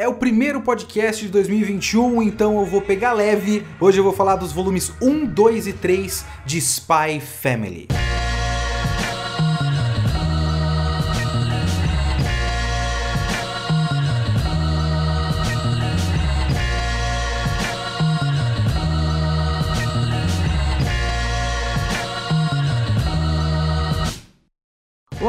[0.00, 3.66] É o primeiro podcast de 2021, então eu vou pegar leve.
[3.78, 7.86] Hoje eu vou falar dos volumes 1, 2 e 3 de Spy Family.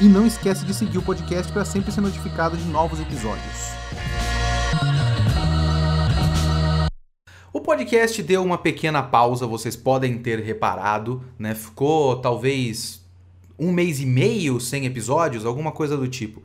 [0.00, 3.70] e não esquece de seguir o podcast para sempre ser notificado de novos episódios.
[7.52, 11.54] O podcast deu uma pequena pausa, vocês podem ter reparado, né?
[11.54, 13.00] Ficou talvez
[13.58, 16.42] um mês e meio sem episódios, alguma coisa do tipo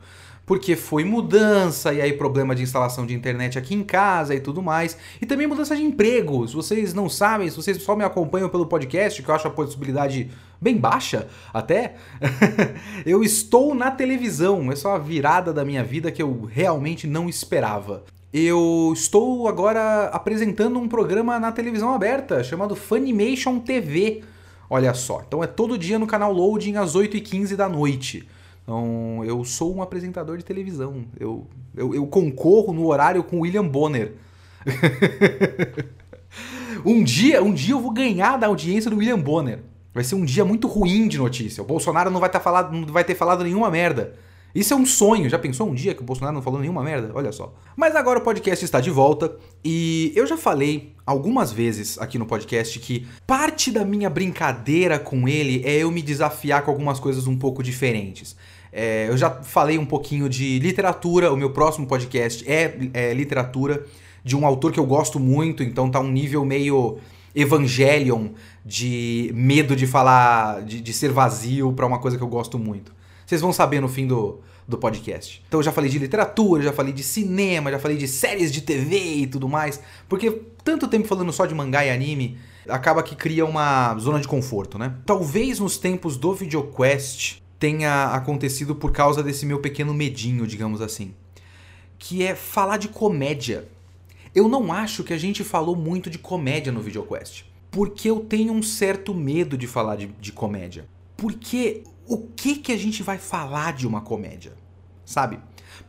[0.52, 4.60] porque foi mudança e aí problema de instalação de internet aqui em casa e tudo
[4.60, 4.98] mais.
[5.18, 6.46] E também mudança de emprego.
[6.46, 9.50] Se vocês não sabem, se vocês só me acompanham pelo podcast, que eu acho a
[9.50, 11.94] possibilidade bem baixa até,
[13.06, 14.70] eu estou na televisão.
[14.70, 18.04] É uma virada da minha vida que eu realmente não esperava.
[18.30, 24.22] Eu estou agora apresentando um programa na televisão aberta chamado Funimation TV.
[24.68, 28.28] Olha só, então é todo dia no canal Loading às 8h15 da noite.
[28.62, 31.04] Então, eu sou um apresentador de televisão.
[31.18, 31.46] Eu,
[31.76, 34.14] eu, eu concorro no horário com William Bonner.
[36.84, 39.60] um dia, um dia eu vou ganhar da audiência do William Bonner.
[39.92, 41.62] Vai ser um dia muito ruim de notícia.
[41.62, 44.14] O Bolsonaro não vai, tá falado, não vai ter falado nenhuma merda.
[44.54, 45.28] Isso é um sonho.
[45.28, 47.10] Já pensou um dia que o Bolsonaro não falou nenhuma merda?
[47.14, 47.54] Olha só.
[47.76, 52.26] Mas agora o podcast está de volta e eu já falei algumas vezes aqui no
[52.26, 57.26] podcast que parte da minha brincadeira com ele é eu me desafiar com algumas coisas
[57.26, 58.36] um pouco diferentes.
[58.72, 63.84] É, eu já falei um pouquinho de literatura, o meu próximo podcast é, é literatura
[64.24, 66.98] de um autor que eu gosto muito, então tá um nível meio
[67.34, 68.28] Evangelion
[68.64, 72.92] de medo de falar, de, de ser vazio para uma coisa que eu gosto muito.
[73.26, 75.42] Vocês vão saber no fim do, do podcast.
[75.48, 78.60] Então eu já falei de literatura, já falei de cinema, já falei de séries de
[78.60, 79.80] TV e tudo mais.
[80.08, 82.38] Porque tanto tempo falando só de mangá e anime,
[82.68, 84.94] acaba que cria uma zona de conforto, né?
[85.04, 91.14] Talvez nos tempos do VideoQuest tenha acontecido por causa desse meu pequeno medinho, digamos assim.
[91.96, 93.68] Que é falar de comédia.
[94.34, 97.44] Eu não acho que a gente falou muito de comédia no VideoQuest.
[97.70, 100.88] Porque eu tenho um certo medo de falar de, de comédia.
[101.16, 104.54] Porque o que que a gente vai falar de uma comédia,
[105.06, 105.38] sabe?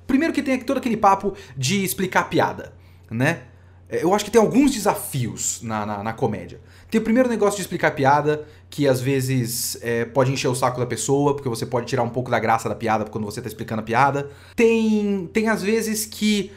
[0.06, 2.72] Primeiro que tem todo aquele papo de explicar piada,
[3.10, 3.46] né?
[3.90, 6.62] É, eu acho que tem alguns desafios na, na, na comédia.
[6.94, 10.80] Tem o primeiro negócio de explicar piada, que às vezes é, pode encher o saco
[10.80, 13.48] da pessoa, porque você pode tirar um pouco da graça da piada quando você está
[13.48, 14.30] explicando a piada.
[14.56, 16.52] Tem, tem às vezes que,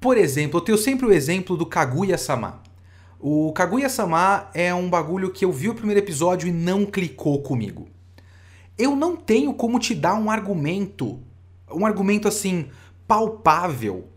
[0.00, 2.62] por exemplo, eu tenho sempre o exemplo do Kaguya-sama.
[3.18, 7.88] O Kaguya-sama é um bagulho que eu vi o primeiro episódio e não clicou comigo
[8.78, 11.18] eu não tenho como te dar um argumento,
[11.72, 12.66] um argumento assim,
[13.06, 14.08] palpável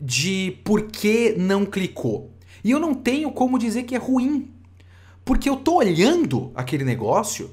[0.00, 2.30] de por que não clicou.
[2.62, 4.50] E eu não tenho como dizer que é ruim.
[5.28, 7.50] Porque eu tô olhando aquele negócio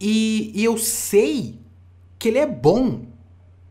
[0.00, 1.60] e, e eu sei
[2.18, 3.02] que ele é bom.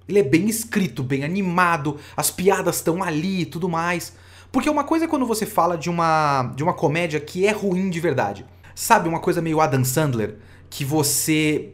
[0.07, 4.13] Ele é bem escrito, bem animado, as piadas estão ali e tudo mais.
[4.51, 7.89] Porque uma coisa é quando você fala de uma, de uma comédia que é ruim
[7.89, 8.45] de verdade.
[8.75, 10.37] Sabe, uma coisa meio Adam Sandler,
[10.69, 11.71] que você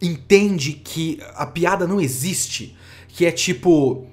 [0.00, 4.06] entende que a piada não existe, que é tipo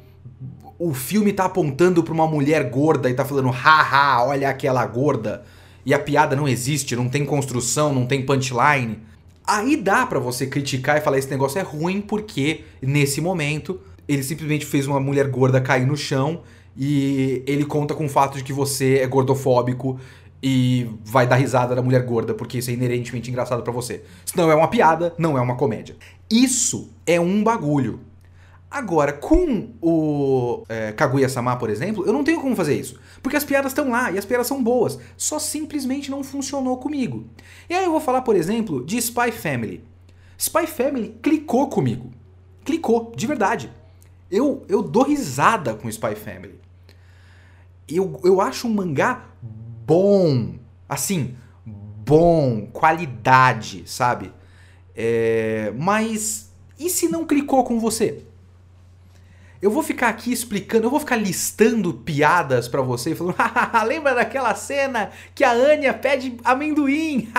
[0.79, 5.45] o filme tá apontando para uma mulher gorda e tá falando haha, olha aquela gorda,
[5.85, 8.99] e a piada não existe, não tem construção, não tem punchline.
[9.45, 14.23] Aí dá para você criticar e falar esse negócio é ruim porque nesse momento ele
[14.23, 16.41] simplesmente fez uma mulher gorda cair no chão
[16.77, 19.99] e ele conta com o fato de que você é gordofóbico
[20.41, 24.03] e vai dar risada da mulher gorda, porque isso é inerentemente engraçado para você.
[24.25, 25.95] Isso não é uma piada, não é uma comédia.
[26.30, 28.01] Isso é um bagulho.
[28.73, 32.99] Agora, com o é, Kaguya-sama, por exemplo, eu não tenho como fazer isso.
[33.21, 34.97] Porque as piadas estão lá e as piadas são boas.
[35.15, 37.27] Só simplesmente não funcionou comigo.
[37.69, 39.83] E aí eu vou falar, por exemplo, de Spy Family.
[40.39, 42.09] Spy Family clicou comigo.
[42.65, 43.71] Clicou, de verdade.
[44.31, 46.59] Eu, eu dou risada com Spy Family.
[47.87, 49.23] Eu, eu acho um mangá
[49.85, 50.55] bom.
[50.89, 54.33] Assim, bom, qualidade, sabe?
[54.95, 58.32] É, mas e se não clicou com você?
[59.63, 63.38] Eu vou ficar aqui explicando, eu vou ficar listando piadas para você, falando,
[63.88, 67.30] lembra daquela cena que a Anya pede amendoim?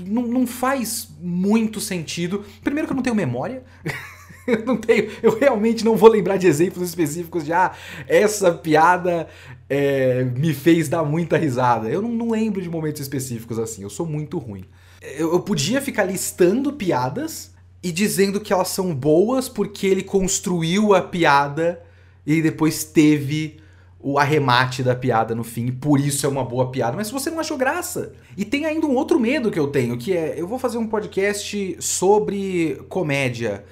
[0.00, 2.44] não, não faz muito sentido.
[2.62, 3.64] Primeiro que eu não tenho memória.
[4.46, 7.72] eu não tenho, eu realmente não vou lembrar de exemplos específicos de ah,
[8.06, 9.26] essa piada
[9.68, 11.88] é, me fez dar muita risada.
[11.88, 14.64] Eu não, não, lembro de momentos específicos assim, eu sou muito ruim.
[15.02, 17.55] Eu, eu podia ficar listando piadas
[17.86, 21.80] e dizendo que elas são boas porque ele construiu a piada
[22.26, 23.60] e depois teve
[24.00, 26.96] o arremate da piada no fim, por isso é uma boa piada.
[26.96, 28.12] Mas se você não achou graça.
[28.36, 30.86] E tem ainda um outro medo que eu tenho, que é eu vou fazer um
[30.88, 33.64] podcast sobre comédia.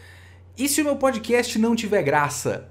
[0.56, 2.68] E se o meu podcast não tiver graça?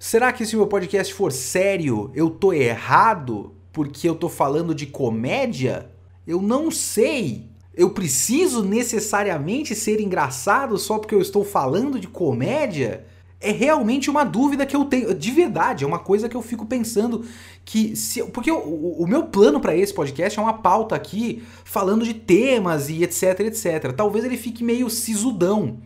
[0.00, 4.74] Será que se o meu podcast for sério, eu tô errado porque eu tô falando
[4.74, 5.92] de comédia?
[6.26, 7.54] Eu não sei.
[7.76, 13.04] Eu preciso necessariamente ser engraçado só porque eu estou falando de comédia?
[13.38, 16.64] É realmente uma dúvida que eu tenho, de verdade, é uma coisa que eu fico
[16.64, 17.22] pensando
[17.66, 22.02] que se porque o, o meu plano para esse podcast é uma pauta aqui falando
[22.02, 23.92] de temas e etc, etc.
[23.94, 25.76] Talvez ele fique meio sisudão.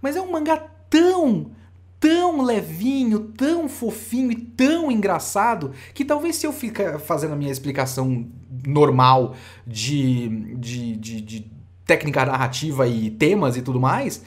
[0.00, 1.50] Mas é um mangá tão
[1.98, 7.50] tão levinho, tão fofinho e tão engraçado que talvez se eu ficar fazendo a minha
[7.50, 8.26] explicação
[8.66, 9.34] normal
[9.66, 11.50] de, de, de, de
[11.84, 14.22] técnica narrativa e temas e tudo mais,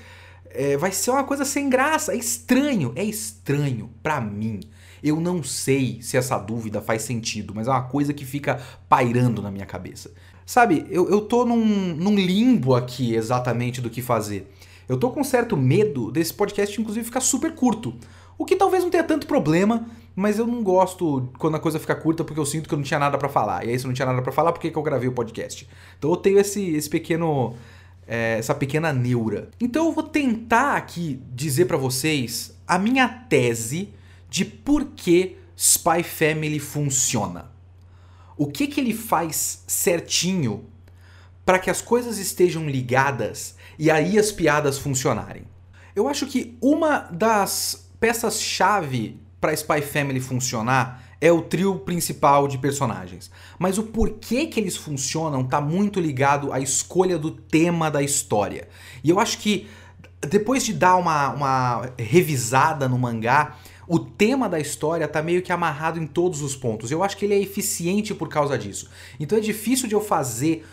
[0.49, 2.13] é, vai ser uma coisa sem graça.
[2.13, 4.61] É estranho, é estranho para mim.
[5.01, 9.41] Eu não sei se essa dúvida faz sentido, mas é uma coisa que fica pairando
[9.41, 10.11] na minha cabeça.
[10.45, 14.51] Sabe, eu, eu tô num, num limbo aqui exatamente do que fazer.
[14.89, 17.93] Eu tô com certo medo desse podcast, inclusive, ficar super curto.
[18.39, 21.93] O que talvez não tenha tanto problema, mas eu não gosto quando a coisa fica
[21.93, 23.63] curta porque eu sinto que eu não tinha nada para falar.
[23.65, 25.11] E aí, se eu não tinha nada para falar, por que, que eu gravei o
[25.11, 25.69] podcast?
[25.97, 27.55] Então eu tenho esse, esse pequeno.
[28.07, 29.51] É, essa pequena neura.
[29.61, 33.93] Então eu vou tentar aqui dizer para vocês a minha tese
[34.27, 37.51] de por que Spy Family funciona.
[38.35, 40.65] O que, que ele faz certinho
[41.45, 45.43] para que as coisas estejam ligadas e aí as piadas funcionarem.
[45.95, 52.57] Eu acho que uma das peças-chave para Spy Family funcionar é o trio principal de
[52.57, 53.31] personagens.
[53.57, 58.67] Mas o porquê que eles funcionam tá muito ligado à escolha do tema da história.
[59.01, 59.67] E eu acho que
[60.21, 65.51] depois de dar uma, uma revisada no mangá, o tema da história tá meio que
[65.51, 66.91] amarrado em todos os pontos.
[66.91, 68.89] Eu acho que ele é eficiente por causa disso.
[69.19, 70.65] Então é difícil de eu fazer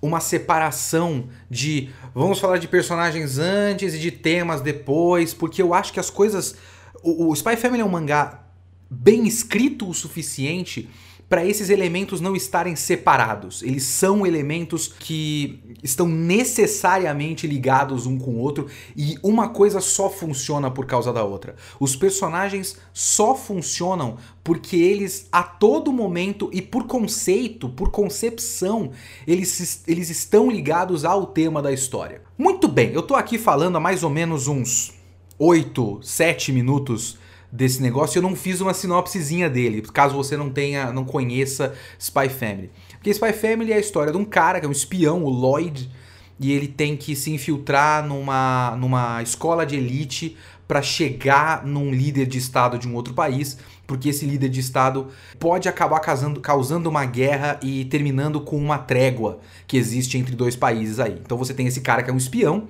[0.00, 5.92] uma separação de vamos falar de personagens antes e de temas depois, porque eu acho
[5.92, 6.56] que as coisas.
[7.02, 8.44] O, o Spy Family é um mangá
[8.90, 10.88] bem escrito o suficiente
[11.28, 13.62] para esses elementos não estarem separados.
[13.62, 18.66] Eles são elementos que estão necessariamente ligados um com o outro
[18.96, 21.54] e uma coisa só funciona por causa da outra.
[21.78, 28.92] Os personagens só funcionam porque eles a todo momento e por conceito, por concepção,
[29.26, 32.22] eles, eles estão ligados ao tema da história.
[32.38, 34.94] Muito bem, eu tô aqui falando há mais ou menos uns
[35.38, 37.18] 8, 7 minutos
[37.50, 42.28] desse negócio, eu não fiz uma sinopsezinha dele, caso você não tenha, não conheça Spy
[42.28, 42.70] Family.
[42.92, 45.90] Porque Spy Family é a história de um cara que é um espião, o Lloyd,
[46.38, 50.36] e ele tem que se infiltrar numa, numa escola de elite
[50.68, 53.56] para chegar num líder de estado de um outro país,
[53.86, 55.08] porque esse líder de estado
[55.38, 60.54] pode acabar causando, causando uma guerra e terminando com uma trégua que existe entre dois
[60.54, 61.18] países aí.
[61.24, 62.68] Então você tem esse cara que é um espião,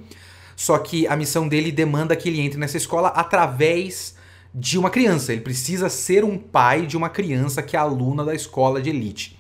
[0.55, 4.15] só que a missão dele demanda que ele entre nessa escola através
[4.55, 5.33] de uma criança.
[5.33, 9.39] Ele precisa ser um pai de uma criança que é aluna da escola de elite.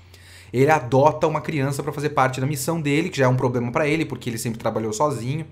[0.52, 3.70] Ele adota uma criança para fazer parte da missão dele, que já é um problema
[3.70, 5.46] para ele, porque ele sempre trabalhou sozinho.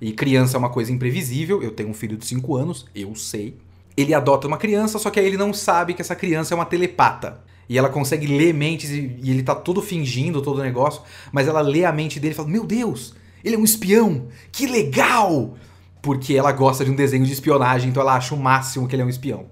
[0.00, 1.62] E criança é uma coisa imprevisível.
[1.62, 3.56] Eu tenho um filho de 5 anos, eu sei.
[3.96, 6.64] Ele adota uma criança, só que aí ele não sabe que essa criança é uma
[6.64, 7.40] telepata.
[7.68, 11.46] E ela consegue ler mentes e, e ele tá todo fingindo todo o negócio, mas
[11.46, 13.14] ela lê a mente dele e fala: Meu Deus,
[13.44, 14.26] ele é um espião!
[14.50, 15.56] Que legal!
[16.02, 19.02] Porque ela gosta de um desenho de espionagem, então ela acha o máximo que ele
[19.02, 19.46] é um espião.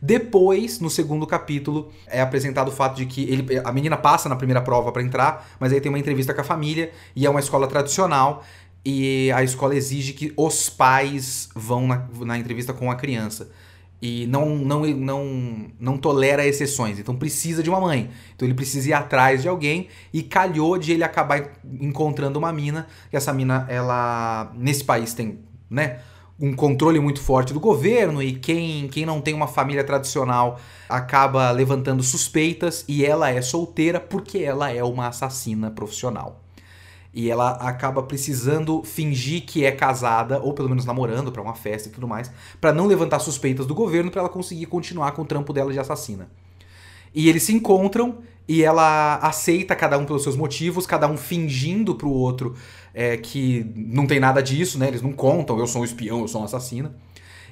[0.00, 4.36] Depois, no segundo capítulo, é apresentado o fato de que ele, a menina passa na
[4.36, 7.40] primeira prova para entrar, mas aí tem uma entrevista com a família e é uma
[7.40, 8.42] escola tradicional
[8.82, 13.50] e a escola exige que os pais vão na, na entrevista com a criança
[14.00, 18.08] e não, não, não, não tolera exceções, então precisa de uma mãe.
[18.34, 22.86] Então ele precisa ir atrás de alguém e calhou de ele acabar encontrando uma mina,
[23.12, 25.38] e essa mina, ela nesse país tem
[25.70, 26.00] né?
[26.38, 30.58] Um controle muito forte do governo e quem, quem não tem uma família tradicional
[30.88, 36.40] acaba levantando suspeitas e ela é solteira porque ela é uma assassina profissional.
[37.12, 41.88] E ela acaba precisando fingir que é casada, ou pelo menos namorando para uma festa
[41.88, 45.26] e tudo mais, para não levantar suspeitas do governo para ela conseguir continuar com o
[45.26, 46.30] trampo dela de assassina.
[47.14, 48.18] E eles se encontram
[48.50, 52.56] e ela aceita cada um pelos seus motivos, cada um fingindo pro outro
[52.92, 54.88] é, que não tem nada disso, né?
[54.88, 56.92] Eles não contam, eu sou um espião, eu sou um assassino.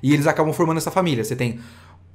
[0.03, 1.23] E eles acabam formando essa família.
[1.23, 1.61] Você tem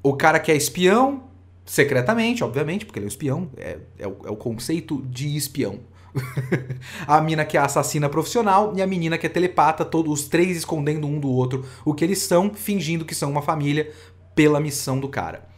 [0.04, 1.24] o cara que é espião,
[1.66, 5.80] secretamente, obviamente, porque ele é um espião, é, é, o, é o conceito de espião.
[7.08, 10.58] a mina que é assassina profissional e a menina que é telepata, todos os três
[10.58, 13.90] escondendo um do outro o que eles são, fingindo que são uma família
[14.36, 15.54] pela missão do cara.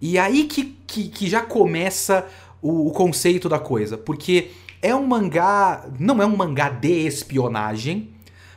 [0.00, 2.26] E aí que, que, que já começa
[2.66, 4.50] o, o conceito da coisa, porque
[4.82, 8.10] é um mangá, não é um mangá de espionagem,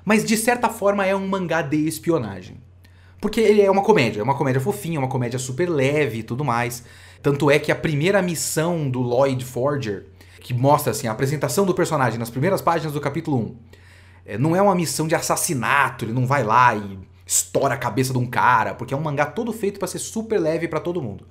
[0.03, 2.57] mas de certa forma é um mangá de espionagem.
[3.21, 6.43] Porque ele é uma comédia, é uma comédia fofinha, uma comédia super leve e tudo
[6.43, 6.83] mais.
[7.21, 10.07] Tanto é que a primeira missão do Lloyd Forger,
[10.39, 13.55] que mostra assim a apresentação do personagem nas primeiras páginas do capítulo 1,
[14.25, 18.13] é, não é uma missão de assassinato, ele não vai lá e estoura a cabeça
[18.13, 21.01] de um cara, porque é um mangá todo feito para ser super leve para todo
[21.01, 21.27] mundo.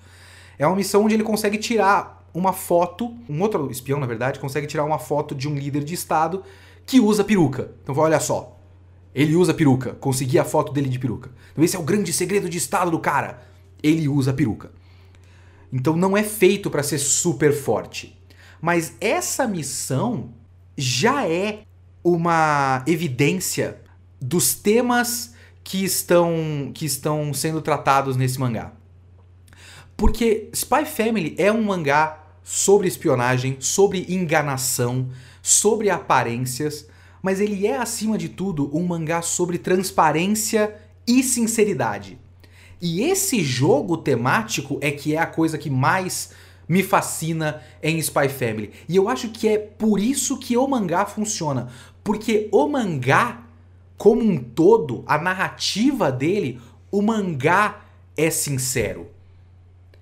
[0.59, 4.67] É uma missão onde ele consegue tirar uma foto, um outro espião na verdade, consegue
[4.67, 6.43] tirar uma foto de um líder de estado
[6.87, 7.73] que usa peruca.
[7.83, 8.59] Então olha só,
[9.15, 9.95] ele usa peruca.
[9.95, 11.31] Consegui a foto dele de peruca.
[11.53, 13.43] Então esse é o grande segredo de estado do cara.
[13.83, 14.71] Ele usa peruca.
[15.73, 18.19] Então não é feito para ser super forte.
[18.61, 20.31] Mas essa missão
[20.77, 21.63] já é
[22.03, 23.81] uma evidência
[24.21, 28.73] dos temas que estão que estão sendo tratados nesse mangá.
[29.97, 35.11] Porque Spy Family é um mangá sobre espionagem, sobre enganação,
[35.43, 36.89] sobre aparências,
[37.21, 40.75] mas ele é, acima de tudo, um mangá sobre transparência
[41.07, 42.19] e sinceridade.
[42.81, 46.31] E esse jogo temático é que é a coisa que mais
[46.67, 48.73] me fascina em Spy Family.
[48.89, 51.69] E eu acho que é por isso que o mangá funciona.
[52.03, 53.43] Porque o mangá,
[53.99, 56.59] como um todo, a narrativa dele,
[56.91, 57.83] o mangá
[58.17, 59.11] é sincero.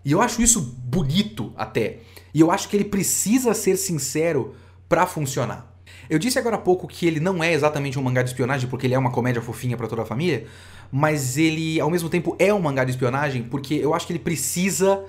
[0.05, 2.06] E eu acho isso bonito até.
[2.37, 4.55] E eu acho que ele precisa ser sincero
[4.91, 5.75] para funcionar.
[6.11, 8.87] Eu disse agora há pouco que ele não é exatamente um mangá de espionagem porque
[8.87, 10.47] ele é uma comédia fofinha para toda a família,
[10.93, 14.19] mas ele ao mesmo tempo é um mangá de espionagem porque eu acho que ele
[14.19, 15.03] precisa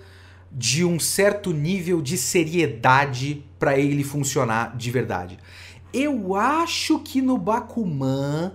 [0.49, 5.37] de um certo nível de seriedade para ele funcionar de verdade.
[5.93, 8.53] Eu acho que no Bakuman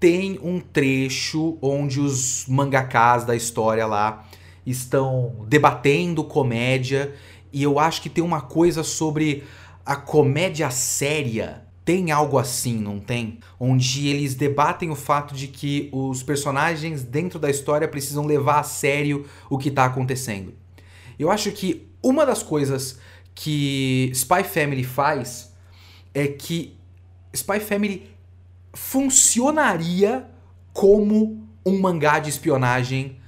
[0.00, 4.26] tem um trecho onde os mangakas da história lá
[4.66, 7.14] estão debatendo comédia
[7.54, 9.44] e eu acho que tem uma coisa sobre
[9.86, 13.38] a comédia séria tem algo assim, não tem?
[13.60, 18.62] Onde eles debatem o fato de que os personagens dentro da história precisam levar a
[18.62, 20.54] sério o que está acontecendo.
[21.18, 22.98] Eu acho que uma das coisas
[23.34, 25.54] que Spy Family faz
[26.14, 26.74] é que
[27.34, 28.10] Spy Family
[28.72, 30.26] funcionaria
[30.72, 33.18] como um mangá de espionagem,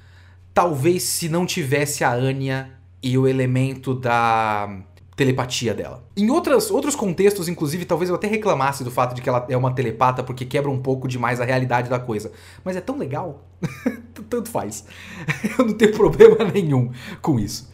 [0.53, 2.76] talvez se não tivesse a Anya
[3.07, 4.81] e o elemento da
[5.15, 6.03] telepatia dela.
[6.15, 9.55] Em outras, outros contextos, inclusive, talvez eu até reclamasse do fato de que ela é
[9.55, 12.33] uma telepata porque quebra um pouco demais a realidade da coisa.
[12.65, 13.45] Mas é tão legal.
[14.29, 14.85] Tanto faz.
[15.57, 17.71] eu não tenho problema nenhum com isso.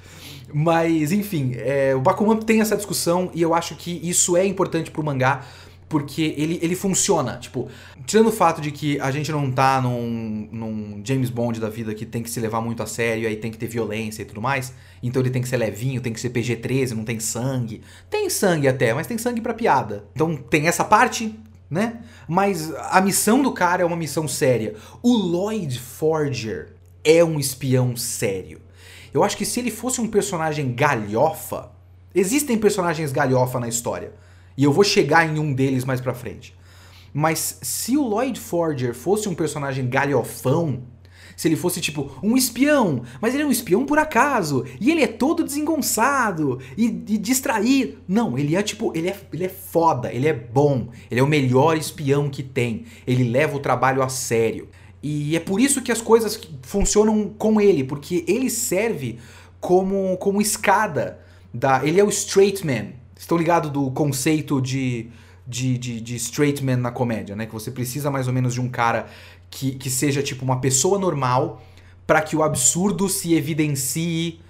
[0.54, 4.92] Mas, enfim, é, o Bakuman tem essa discussão e eu acho que isso é importante
[4.92, 5.44] pro mangá
[5.90, 7.38] porque ele, ele funciona.
[7.38, 7.68] Tipo,
[8.06, 11.94] tirando o fato de que a gente não tá num, num James Bond da vida
[11.94, 14.42] que tem que se levar muito a sério, aí tem que ter violência e tudo
[14.42, 14.74] mais,
[15.08, 17.82] então ele tem que ser levinho, tem que ser PG-13, não tem sangue.
[18.10, 20.06] Tem sangue até, mas tem sangue pra piada.
[20.16, 21.38] Então tem essa parte,
[21.70, 22.02] né?
[22.28, 24.76] Mas a missão do cara é uma missão séria.
[25.02, 28.62] O Lloyd Forger é um espião sério.
[29.14, 31.70] Eu acho que se ele fosse um personagem galhofa,
[32.16, 34.14] existem personagens galhofa na história.
[34.58, 36.56] E eu vou chegar em um deles mais pra frente.
[37.14, 40.84] Mas se o Lloyd Forger fosse um personagem galhofão,
[41.36, 45.02] se ele fosse tipo um espião, mas ele é um espião por acaso, e ele
[45.02, 47.98] é todo desengonçado e, e distraído.
[48.08, 51.28] Não, ele é tipo, ele é, ele é foda, ele é bom, ele é o
[51.28, 54.68] melhor espião que tem, ele leva o trabalho a sério.
[55.02, 59.20] E é por isso que as coisas funcionam com ele, porque ele serve
[59.60, 61.20] como, como escada.
[61.54, 65.10] Da, ele é o straight man, Estão ligados do conceito de,
[65.48, 67.46] de, de, de straight man na comédia, né?
[67.46, 69.06] Que você precisa mais ou menos de um cara
[69.54, 71.62] que, que seja tipo uma pessoa normal
[72.08, 74.42] para que o absurdo se evidencie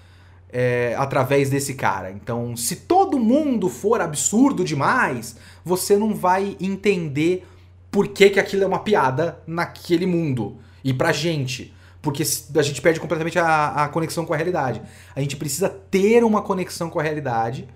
[0.50, 2.10] é, através desse cara.
[2.10, 7.46] Então, se todo mundo for absurdo demais, você não vai entender
[7.92, 10.58] por que, que aquilo é uma piada naquele mundo.
[10.84, 11.74] E pra gente.
[12.02, 12.24] Porque
[12.56, 14.82] a gente perde completamente a, a conexão com a realidade.
[15.16, 17.68] A gente precisa ter uma conexão com a realidade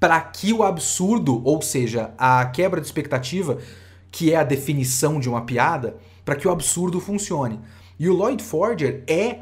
[0.00, 3.58] para que o absurdo, ou seja, a quebra de expectativa,
[4.10, 7.60] que é a definição de uma piada, para que o absurdo funcione.
[7.98, 9.38] E o Lloyd Forger é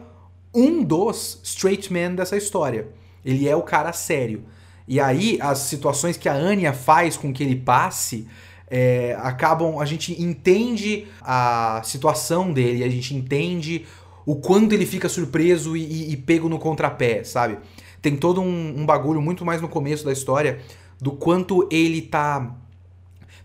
[0.54, 2.88] um dos straight men dessa história.
[3.24, 4.44] Ele é o cara sério.
[4.86, 8.26] E aí, as situações que a Anya faz com que ele passe
[8.72, 9.78] é, acabam.
[9.78, 13.84] A gente entende a situação dele, a gente entende
[14.24, 17.58] o quanto ele fica surpreso e, e, e pego no contrapé, sabe?
[18.00, 20.60] Tem todo um, um, bagulho muito mais no começo da história
[20.98, 22.56] do quanto ele tá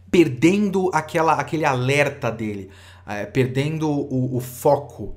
[0.09, 2.69] perdendo aquela, aquele alerta dele,
[3.07, 5.15] é, perdendo o, o foco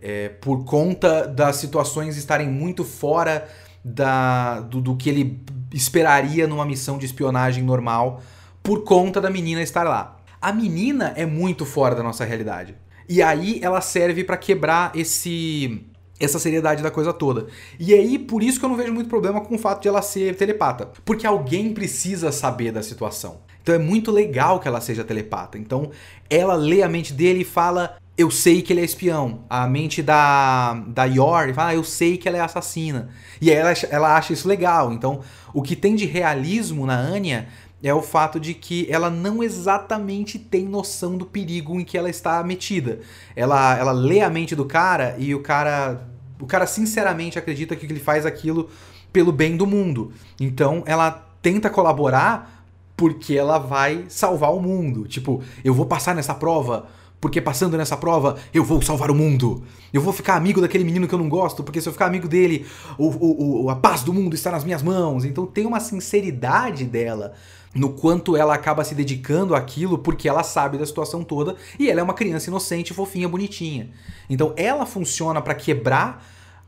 [0.00, 3.48] é, por conta das situações estarem muito fora
[3.84, 5.40] da, do, do que ele
[5.72, 8.20] esperaria numa missão de espionagem normal
[8.62, 10.18] por conta da menina estar lá.
[10.40, 12.74] A menina é muito fora da nossa realidade.
[13.08, 15.86] E aí ela serve para quebrar esse
[16.22, 17.46] essa seriedade da coisa toda.
[17.78, 20.02] E aí, por isso que eu não vejo muito problema com o fato de ela
[20.02, 20.90] ser telepata.
[21.04, 23.40] Porque alguém precisa saber da situação.
[23.62, 25.56] Então é muito legal que ela seja telepata.
[25.56, 25.90] Então
[26.28, 29.44] ela lê a mente dele e fala: eu sei que ele é espião.
[29.48, 33.08] A mente da, da Yor fala, ah, eu sei que ela é assassina.
[33.40, 34.92] E aí ela, ela acha isso legal.
[34.92, 35.20] Então,
[35.54, 37.48] o que tem de realismo na Anya
[37.82, 42.08] é o fato de que ela não exatamente tem noção do perigo em que ela
[42.08, 43.00] está metida.
[43.34, 46.08] Ela, ela lê a mente do cara e o cara.
[46.42, 48.68] O cara sinceramente acredita que ele faz aquilo
[49.12, 50.12] pelo bem do mundo.
[50.40, 55.06] Então ela tenta colaborar porque ela vai salvar o mundo.
[55.06, 56.88] Tipo, eu vou passar nessa prova
[57.20, 59.62] porque passando nessa prova eu vou salvar o mundo.
[59.92, 62.26] Eu vou ficar amigo daquele menino que eu não gosto, porque se eu ficar amigo
[62.26, 62.66] dele,
[62.98, 65.24] o, o, o, a paz do mundo está nas minhas mãos.
[65.24, 67.34] Então tem uma sinceridade dela
[67.74, 72.00] no quanto ela acaba se dedicando àquilo porque ela sabe da situação toda e ela
[72.00, 73.90] é uma criança inocente, fofinha, bonitinha.
[74.28, 76.24] Então ela funciona para quebrar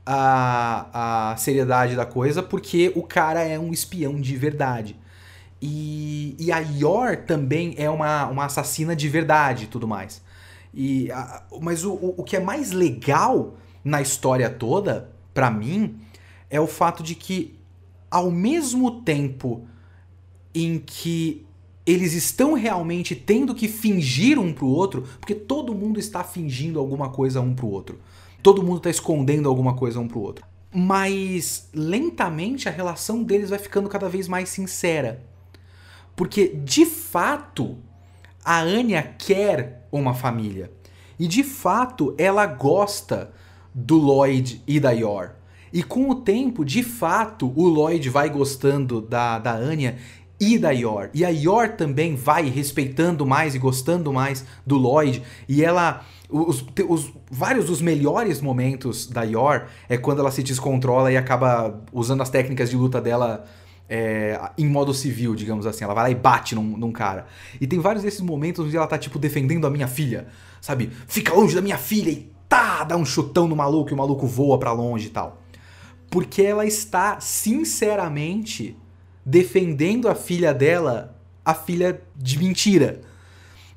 [0.06, 4.96] a, a seriedade da coisa porque o cara é um espião de verdade.
[5.60, 10.22] E, e a Yor também é uma, uma assassina de verdade e tudo mais.
[10.72, 16.00] E, a, mas o, o que é mais legal na história toda, para mim,
[16.50, 17.58] é o fato de que,
[18.10, 19.66] ao mesmo tempo
[20.54, 21.44] em que
[21.86, 27.10] eles estão realmente tendo que fingir um pro outro, porque todo mundo está fingindo alguma
[27.10, 28.00] coisa um pro outro.
[28.42, 30.44] Todo mundo está escondendo alguma coisa um pro outro.
[30.72, 35.24] Mas lentamente a relação deles vai ficando cada vez mais sincera.
[36.16, 37.76] Porque de fato
[38.44, 40.70] a Anya quer uma família.
[41.18, 43.32] E de fato, ela gosta
[43.72, 45.32] do Lloyd e da Yor.
[45.72, 49.98] E com o tempo, de fato, o Lloyd vai gostando da, da Anya
[50.44, 51.10] e da Yor.
[51.14, 55.22] E a Yor também vai respeitando mais e gostando mais do Lloyd.
[55.48, 56.04] E ela.
[56.28, 61.82] Os, os, vários dos melhores momentos da Yor é quando ela se descontrola e acaba
[61.92, 63.44] usando as técnicas de luta dela
[63.88, 65.84] é, em modo civil, digamos assim.
[65.84, 67.26] Ela vai lá e bate num, num, cara.
[67.60, 70.26] E tem vários desses momentos onde ela tá, tipo, defendendo a minha filha.
[70.60, 70.90] Sabe?
[71.06, 74.26] Fica longe da minha filha e tá, dá um chutão no maluco e o maluco
[74.26, 75.42] voa para longe e tal.
[76.10, 78.76] Porque ela está, sinceramente,
[79.24, 83.00] defendendo a filha dela, a filha de mentira.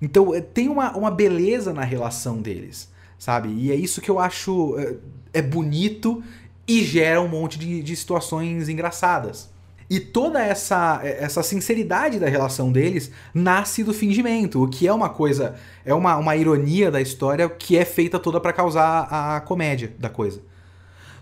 [0.01, 3.49] Então é, tem uma, uma beleza na relação deles, sabe?
[3.49, 6.23] E é isso que eu acho é, é bonito
[6.67, 9.49] e gera um monte de, de situações engraçadas.
[9.89, 15.07] E toda essa, essa sinceridade da relação deles nasce do fingimento, o que é uma
[15.07, 15.55] coisa,
[15.85, 20.09] é uma, uma ironia da história que é feita toda para causar a comédia da
[20.09, 20.41] coisa.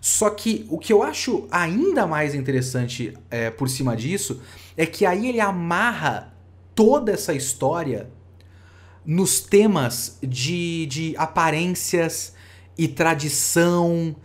[0.06, 4.40] Só que o que eu acho ainda mais interessante é, por cima disso
[4.78, 6.32] é que aí ele amarra
[6.76, 8.08] toda essa história
[9.04, 12.36] nos temas de, de aparências
[12.78, 14.16] e tradição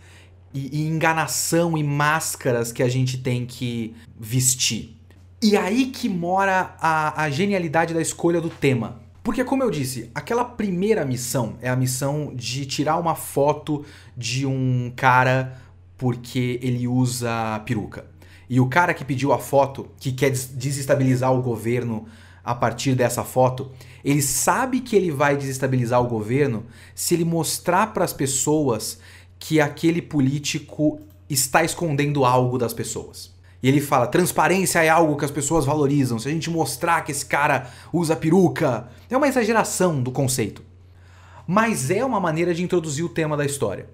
[0.52, 4.98] e, e enganação e máscaras que a gente tem que vestir.
[5.40, 9.00] E aí que mora a, a genialidade da escolha do tema.
[9.22, 13.82] Porque, como eu disse, aquela primeira missão é a missão de tirar uma foto
[14.14, 15.58] de um cara
[16.00, 18.06] porque ele usa peruca.
[18.48, 22.06] E o cara que pediu a foto, que quer desestabilizar o governo
[22.42, 23.70] a partir dessa foto,
[24.02, 28.98] ele sabe que ele vai desestabilizar o governo se ele mostrar para as pessoas
[29.38, 33.30] que aquele político está escondendo algo das pessoas.
[33.62, 36.18] E ele fala: transparência é algo que as pessoas valorizam.
[36.18, 40.62] Se a gente mostrar que esse cara usa peruca, é uma exageração do conceito.
[41.46, 43.86] Mas é uma maneira de introduzir o tema da história.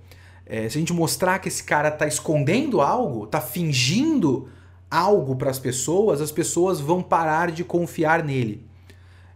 [0.47, 4.49] É, se a gente mostrar que esse cara está escondendo algo, está fingindo
[4.89, 8.65] algo para as pessoas, as pessoas vão parar de confiar nele.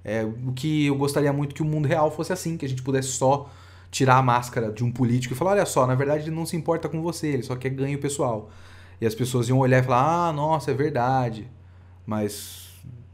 [0.05, 2.83] É, o que eu gostaria muito que o mundo real fosse assim, que a gente
[2.83, 3.51] pudesse só
[3.91, 6.57] tirar a máscara de um político e falar: olha só, na verdade ele não se
[6.57, 8.49] importa com você, ele só quer ganho pessoal.
[9.01, 11.51] E as pessoas iam olhar e falar: ah, nossa, é verdade.
[12.07, 12.71] Mas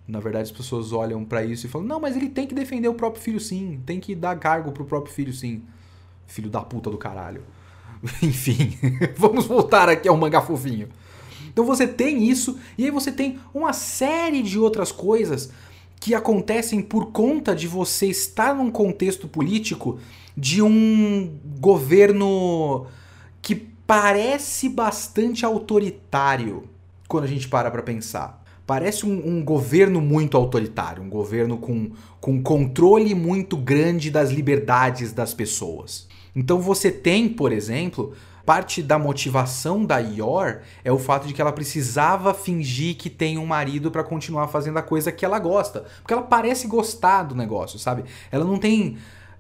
[0.07, 2.89] na verdade as pessoas olham para isso e falam: "Não, mas ele tem que defender
[2.89, 5.63] o próprio filho sim, tem que dar cargo pro próprio filho sim".
[6.27, 7.43] Filho da puta do caralho.
[8.23, 8.77] Enfim,
[9.17, 10.89] vamos voltar aqui ao mangá fofinho.
[11.49, 15.51] Então você tem isso e aí você tem uma série de outras coisas
[15.99, 19.99] que acontecem por conta de você estar num contexto político
[20.37, 22.87] de um governo
[23.41, 26.65] que parece bastante autoritário
[27.09, 28.45] quando a gente para para pensar.
[28.67, 35.13] Parece um, um, governo muito autoritário, um governo com, com controle muito grande das liberdades
[35.13, 36.09] das pessoas.
[36.37, 41.41] Então você tem, por exemplo, parte da motivação da Yor é o fato de que
[41.41, 45.87] ela precisava fingir que tem um marido para continuar fazendo a coisa que ela gosta.
[46.03, 48.05] Porque ela parece gostar do negócio, sabe?
[48.31, 48.99] Ela não tem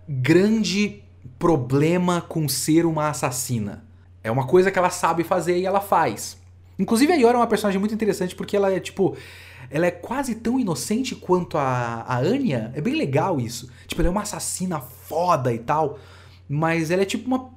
[0.08, 1.02] grande
[1.38, 3.84] problema com ser uma assassina.
[4.24, 6.38] É uma coisa que ela sabe fazer e ela faz.
[6.78, 9.16] Inclusive a Yor é uma personagem muito interessante porque ela é tipo.
[9.68, 12.72] Ela é quase tão inocente quanto a, a Anya.
[12.74, 13.68] É bem legal isso.
[13.86, 15.98] Tipo, ela é uma assassina foda e tal.
[16.48, 17.50] Mas ela é tipo uma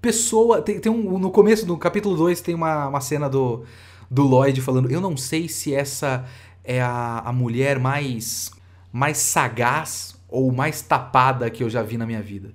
[0.00, 0.62] pessoa.
[0.62, 1.18] Tem, tem um.
[1.18, 3.64] No começo, no capítulo 2, tem uma, uma cena do,
[4.10, 6.24] do Lloyd falando: Eu não sei se essa
[6.64, 8.50] é a, a mulher mais,
[8.92, 12.52] mais sagaz ou mais tapada que eu já vi na minha vida.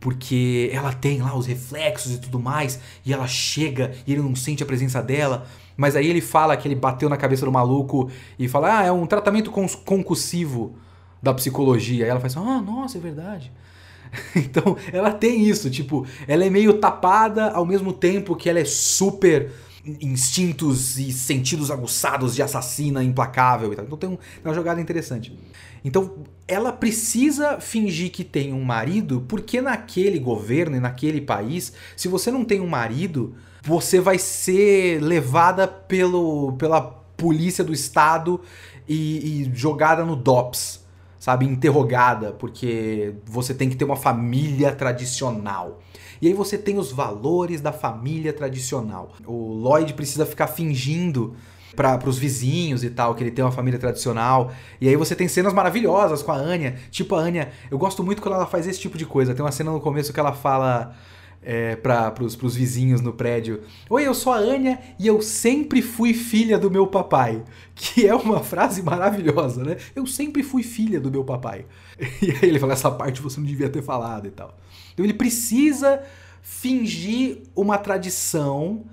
[0.00, 4.34] Porque ela tem lá os reflexos e tudo mais, e ela chega e ele não
[4.34, 5.46] sente a presença dela.
[5.76, 8.92] Mas aí ele fala que ele bateu na cabeça do maluco e fala: Ah, é
[8.92, 10.74] um tratamento concussivo
[11.22, 12.06] da psicologia.
[12.06, 13.52] E ela faz assim: Ah, nossa, é verdade.
[14.34, 18.64] então, ela tem isso, tipo, ela é meio tapada ao mesmo tempo que ela é
[18.64, 19.50] super
[20.00, 23.84] instintos e sentidos aguçados de assassina implacável e tal.
[23.84, 25.32] Então tem, um, uma jogada interessante.
[25.84, 26.16] Então,
[26.48, 32.30] ela precisa fingir que tem um marido, porque naquele governo e naquele país, se você
[32.30, 36.82] não tem um marido, você vai ser levada pelo, pela
[37.16, 38.40] polícia do estado
[38.88, 40.85] e, e jogada no DOPS
[41.26, 45.80] sabe, interrogada, porque você tem que ter uma família tradicional.
[46.22, 49.10] E aí você tem os valores da família tradicional.
[49.26, 51.34] O Lloyd precisa ficar fingindo
[51.74, 54.52] para os vizinhos e tal, que ele tem uma família tradicional.
[54.80, 56.76] E aí você tem cenas maravilhosas com a Anya.
[56.92, 59.34] Tipo, a Anya, eu gosto muito quando ela faz esse tipo de coisa.
[59.34, 60.94] Tem uma cena no começo que ela fala
[61.46, 63.62] é, para pros vizinhos no prédio.
[63.88, 67.44] Oi, eu sou a Anya e eu sempre fui filha do meu papai.
[67.78, 69.76] Que é uma frase maravilhosa, né?
[69.94, 71.66] Eu sempre fui filha do meu papai.
[72.20, 74.58] E aí ele fala, essa parte você não devia ter falado e tal.
[74.92, 76.02] Então ele precisa
[76.42, 78.84] fingir uma tradição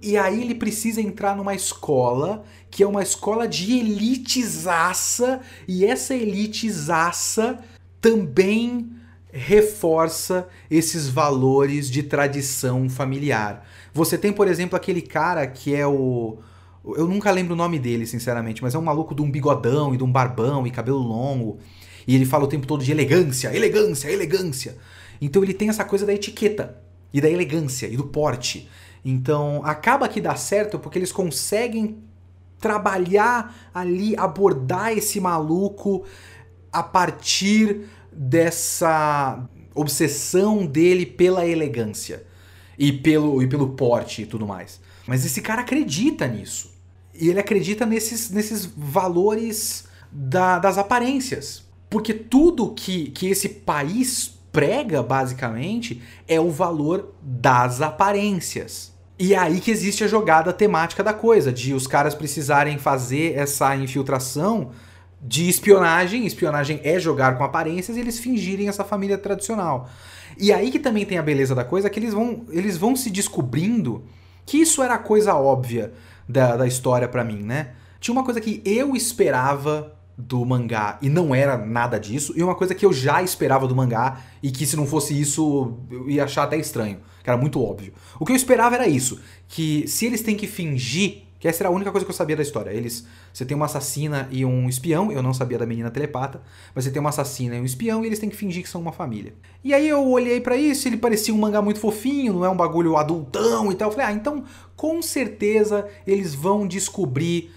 [0.00, 6.14] e aí ele precisa entrar numa escola que é uma escola de elitizaça e essa
[6.14, 7.58] elitizaça
[8.00, 8.93] também
[9.34, 13.66] reforça esses valores de tradição familiar.
[13.92, 16.38] Você tem, por exemplo, aquele cara que é o.
[16.84, 19.96] Eu nunca lembro o nome dele, sinceramente, mas é um maluco de um bigodão e
[19.96, 21.58] de um barbão e cabelo longo.
[22.06, 24.76] E ele fala o tempo todo de elegância, elegância, elegância.
[25.20, 26.78] Então ele tem essa coisa da etiqueta
[27.12, 28.68] e da elegância e do porte.
[29.04, 31.98] Então acaba que dá certo porque eles conseguem
[32.60, 36.04] trabalhar ali, abordar esse maluco
[36.72, 42.24] a partir dessa obsessão dele pela elegância
[42.78, 44.80] e pelo, e pelo porte e tudo mais.
[45.06, 46.72] Mas esse cara acredita nisso.
[47.12, 51.64] E ele acredita nesses, nesses valores da, das aparências.
[51.90, 58.92] Porque tudo que, que esse país prega, basicamente, é o valor das aparências.
[59.18, 63.34] E é aí que existe a jogada temática da coisa, de os caras precisarem fazer
[63.36, 64.70] essa infiltração
[65.24, 66.26] de espionagem.
[66.26, 69.88] Espionagem é jogar com aparências e eles fingirem essa família tradicional.
[70.38, 73.10] E aí que também tem a beleza da coisa, que eles vão, eles vão se
[73.10, 74.04] descobrindo
[74.44, 75.92] que isso era a coisa óbvia
[76.28, 77.70] da, da história para mim, né?
[77.98, 82.54] Tinha uma coisa que eu esperava do mangá e não era nada disso, e uma
[82.54, 86.24] coisa que eu já esperava do mangá e que se não fosse isso eu ia
[86.24, 87.92] achar até estranho, que era muito óbvio.
[88.20, 91.68] O que eu esperava era isso, que se eles têm que fingir que essa era
[91.68, 92.70] a única coisa que eu sabia da história.
[92.70, 96.40] Eles, você tem uma assassina e um espião, eu não sabia da menina telepata,
[96.74, 98.80] mas você tem uma assassina e um espião e eles têm que fingir que são
[98.80, 99.34] uma família.
[99.62, 102.56] E aí eu olhei para isso, ele parecia um mangá muito fofinho, não é um
[102.56, 103.88] bagulho adultão e tal.
[103.88, 104.42] Eu falei: "Ah, então
[104.74, 107.52] com certeza eles vão descobrir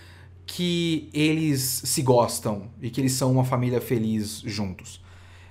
[0.45, 5.01] que eles se gostam e que eles são uma família feliz juntos".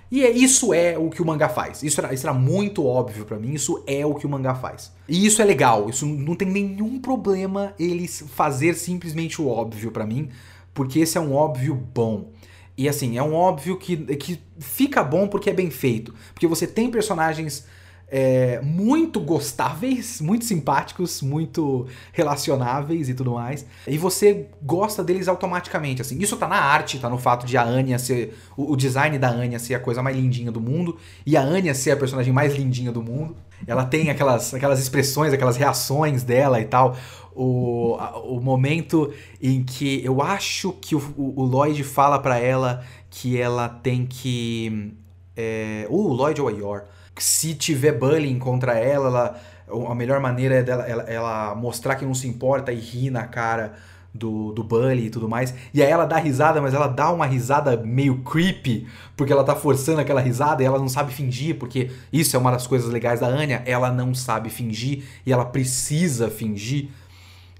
[0.09, 1.83] E é, isso é o que o mangá faz.
[1.83, 4.91] Isso era, isso era muito óbvio para mim, isso é o que o mangá faz.
[5.07, 10.05] E isso é legal, isso não tem nenhum problema eles fazer simplesmente o óbvio para
[10.05, 10.29] mim,
[10.73, 12.31] porque esse é um óbvio bom.
[12.77, 16.13] E assim, é um óbvio que, que fica bom porque é bem feito.
[16.33, 17.65] Porque você tem personagens
[18.09, 23.65] é, muito gostáveis, muito simpáticos, muito relacionáveis e tudo mais.
[23.85, 26.17] E você gosta deles automaticamente, assim.
[26.17, 28.37] Isso tá na arte, tá no fato de a Anya ser.
[28.55, 30.97] O, o design da Anya ser a coisa mais lindinha do mundo.
[31.25, 33.35] E a Anya ser a personagem mais lindinha do mundo.
[33.65, 36.95] Ela tem aquelas, aquelas expressões, aquelas reações dela e tal.
[37.35, 43.39] O, o momento em que eu acho que o, o Lloyd fala para ela que
[43.39, 44.93] ela tem que.
[45.35, 46.85] É, o Lloyd ou a Yor
[47.19, 49.41] se tiver bullying contra ela, ela
[49.89, 53.27] a melhor maneira é dela, ela, ela, mostrar que não se importa e rir na
[53.27, 53.73] cara
[54.13, 55.53] do, do bully e tudo mais.
[55.73, 59.55] E aí ela dá risada, mas ela dá uma risada meio creepy, porque ela tá
[59.55, 63.19] forçando aquela risada e ela não sabe fingir, porque isso é uma das coisas legais
[63.19, 66.89] da Anya, ela não sabe fingir e ela precisa fingir.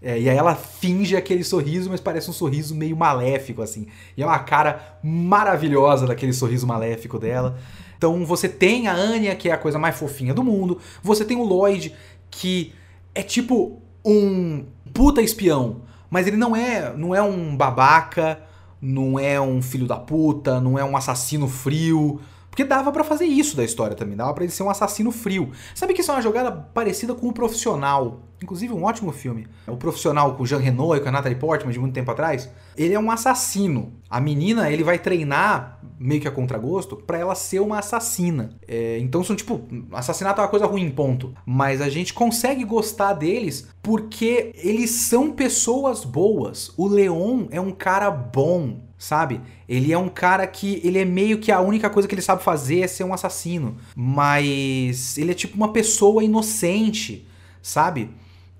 [0.02, 3.88] É, e aí ela finge aquele sorriso, mas parece um sorriso meio maléfico, assim.
[4.16, 7.58] E é uma cara maravilhosa daquele sorriso maléfico dela.
[7.98, 10.80] Então você tem a Anya, que é a coisa mais fofinha do mundo.
[11.02, 11.94] Você tem o Lloyd,
[12.30, 12.74] que
[13.14, 18.40] é tipo um puta espião, mas ele não é, não é um babaca,
[18.82, 22.22] não é um filho da puta, não é um assassino frio.
[22.58, 25.52] Porque dava para fazer isso da história também, dava para ele ser um assassino frio.
[25.76, 29.46] Sabe que isso é uma jogada parecida com o Profissional, inclusive um ótimo filme.
[29.68, 32.50] O Profissional com o Jean Reno e com a Natalie Portman de muito tempo atrás.
[32.76, 33.94] Ele é um assassino.
[34.10, 38.50] A menina, ele vai treinar meio que a contragosto para ela ser uma assassina.
[38.68, 41.36] É, então são tipo, assassinato é uma coisa ruim, ponto.
[41.46, 46.74] Mas a gente consegue gostar deles porque eles são pessoas boas.
[46.76, 49.40] O Leon é um cara bom sabe?
[49.70, 52.44] Ele é um cara que ele é meio que a única coisa que ele sabe
[52.44, 57.28] fazer é ser um assassino, mas ele é tipo uma pessoa inocente,
[57.62, 58.10] sabe?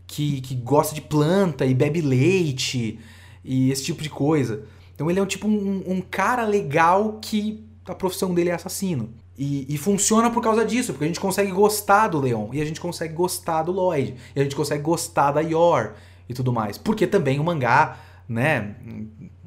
[0.06, 3.00] Que, que gosta de planta e bebe leite
[3.44, 4.64] e esse tipo de coisa.
[4.94, 9.10] Então ele é um tipo um, um cara legal que a profissão dele é assassino.
[9.38, 12.66] E, e, funciona por causa disso, porque a gente consegue gostar do Leon, e a
[12.66, 15.94] gente consegue gostar do Lloyd, e a gente consegue gostar da Yor
[16.28, 16.76] e tudo mais.
[16.80, 18.76] Porque também o mangá né,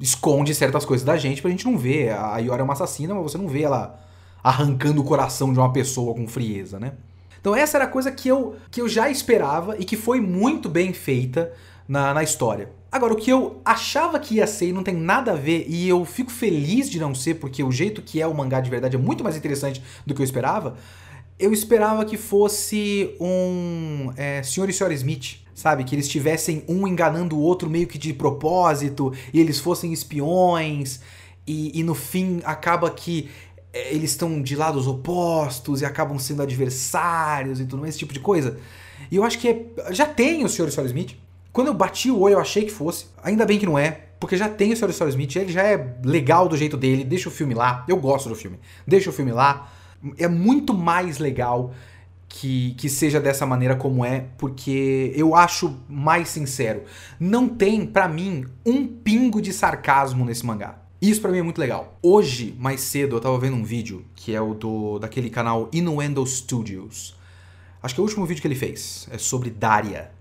[0.01, 2.11] esconde certas coisas da gente pra gente não ver.
[2.11, 3.99] A Iora é uma assassina, mas você não vê ela
[4.43, 6.93] arrancando o coração de uma pessoa com frieza, né?
[7.39, 10.67] Então essa era a coisa que eu, que eu já esperava e que foi muito
[10.67, 11.53] bem feita
[11.87, 12.69] na, na história.
[12.91, 15.87] Agora, o que eu achava que ia ser e não tem nada a ver, e
[15.87, 18.97] eu fico feliz de não ser, porque o jeito que é o mangá de verdade
[18.97, 20.75] é muito mais interessante do que eu esperava,
[21.39, 24.69] eu esperava que fosse um é, Sr.
[24.69, 24.93] e Sra.
[24.93, 25.83] Smith, sabe?
[25.83, 30.99] Que eles estivessem um enganando o outro meio que de propósito, e eles fossem espiões,
[31.45, 33.29] e, e no fim acaba que
[33.71, 38.13] é, eles estão de lados opostos e acabam sendo adversários e tudo mais, esse tipo
[38.13, 38.57] de coisa.
[39.09, 40.65] E eu acho que é, já tem o Sr.
[40.65, 40.83] e Sra.
[40.85, 41.15] Smith.
[41.53, 43.05] Quando eu bati o olho, eu achei que fosse.
[43.23, 44.89] Ainda bem que não é, porque já tem o Sr.
[44.89, 45.09] e Sra.
[45.09, 47.85] Smith, ele já é legal do jeito dele, deixa o filme lá.
[47.87, 48.57] Eu gosto do filme.
[48.87, 49.69] Deixa o filme lá
[50.17, 51.73] é muito mais legal
[52.31, 56.83] que, que seja dessa maneira como é, porque eu acho mais sincero.
[57.19, 60.77] Não tem, para mim, um pingo de sarcasmo nesse mangá.
[61.01, 61.97] Isso para mim é muito legal.
[62.01, 66.25] Hoje, mais cedo, eu tava vendo um vídeo que é o do daquele canal Innuendo
[66.25, 67.15] Studios.
[67.83, 69.07] Acho que é o último vídeo que ele fez.
[69.11, 70.11] É sobre Daria.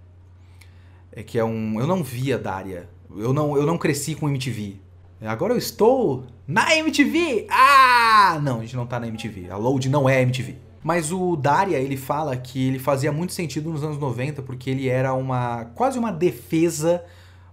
[1.13, 1.79] É que é um.
[1.79, 2.89] Eu não via Daria.
[3.17, 4.77] Eu não, eu não cresci com MTV.
[5.23, 7.47] Agora eu estou na MTV!
[7.51, 8.41] Ah!
[8.43, 9.51] Não, a gente não tá na MTV.
[9.51, 10.70] A Load não é MTV.
[10.83, 14.89] Mas o Daria, ele fala que ele fazia muito sentido nos anos 90 porque ele
[14.89, 17.05] era uma quase uma defesa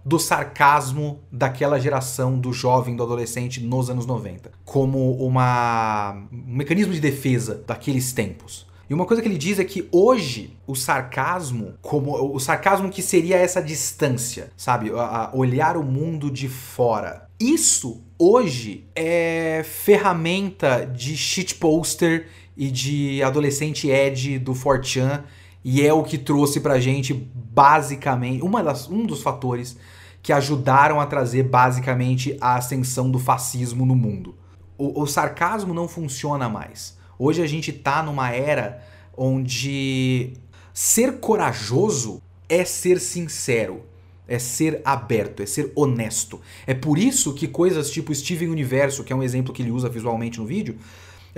[0.04, 6.92] do sarcasmo daquela geração do jovem, do adolescente nos anos 90, como uma um mecanismo
[6.94, 8.66] de defesa daqueles tempos.
[8.88, 13.02] E uma coisa que ele diz é que hoje o sarcasmo, como o sarcasmo que
[13.02, 20.86] seria essa distância, sabe, a, a olhar o mundo de fora, isso hoje é ferramenta
[20.86, 22.28] de shitposter
[22.58, 25.22] e de adolescente Ed do Fortran
[25.64, 29.78] e é o que trouxe pra gente basicamente uma das, um dos fatores
[30.20, 34.36] que ajudaram a trazer basicamente a ascensão do fascismo no mundo.
[34.76, 36.98] O, o sarcasmo não funciona mais.
[37.16, 38.82] Hoje a gente tá numa era
[39.16, 40.32] onde
[40.74, 43.84] ser corajoso é ser sincero
[44.28, 46.38] é ser aberto, é ser honesto.
[46.66, 49.88] É por isso que coisas tipo Steven Universo, que é um exemplo que ele usa
[49.88, 50.76] visualmente no vídeo,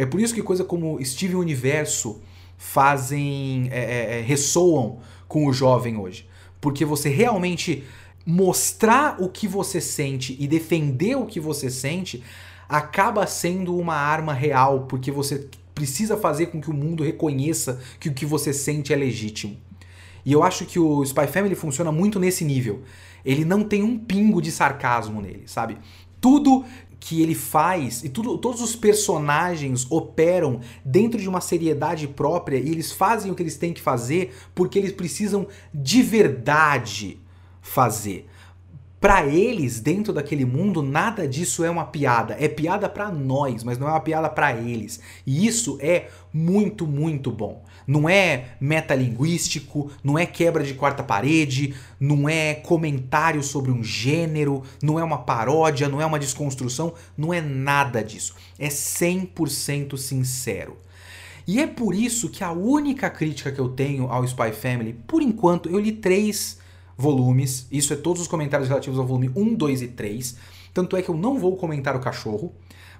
[0.01, 2.23] é por isso que coisas como Steven Universo
[2.57, 6.27] fazem, é, é, é, ressoam com o jovem hoje.
[6.59, 7.85] Porque você realmente
[8.25, 12.25] mostrar o que você sente e defender o que você sente
[12.67, 18.09] acaba sendo uma arma real, porque você precisa fazer com que o mundo reconheça que
[18.09, 19.55] o que você sente é legítimo.
[20.25, 22.85] E eu acho que o Spy Family funciona muito nesse nível.
[23.23, 25.77] Ele não tem um pingo de sarcasmo nele, sabe?
[26.23, 26.65] Tudo
[27.01, 32.69] que ele faz e tudo, todos os personagens operam dentro de uma seriedade própria e
[32.69, 37.19] eles fazem o que eles têm que fazer porque eles precisam de verdade
[37.63, 38.29] fazer.
[39.01, 42.37] Para eles, dentro daquele mundo, nada disso é uma piada.
[42.39, 45.01] É piada para nós, mas não é uma piada para eles.
[45.27, 47.65] E isso é muito, muito bom.
[47.87, 54.63] Não é metalinguístico, não é quebra de quarta parede, não é comentário sobre um gênero,
[54.83, 58.35] não é uma paródia, não é uma desconstrução, não é nada disso.
[58.59, 60.77] É 100% sincero.
[61.47, 65.23] E é por isso que a única crítica que eu tenho ao Spy Family, por
[65.23, 66.60] enquanto, eu li três
[67.01, 67.67] volumes.
[67.73, 70.37] Isso é todos os comentários relativos ao volume 1, 2 e 3.
[70.75, 72.53] Tanto é que eu não vou comentar o cachorro,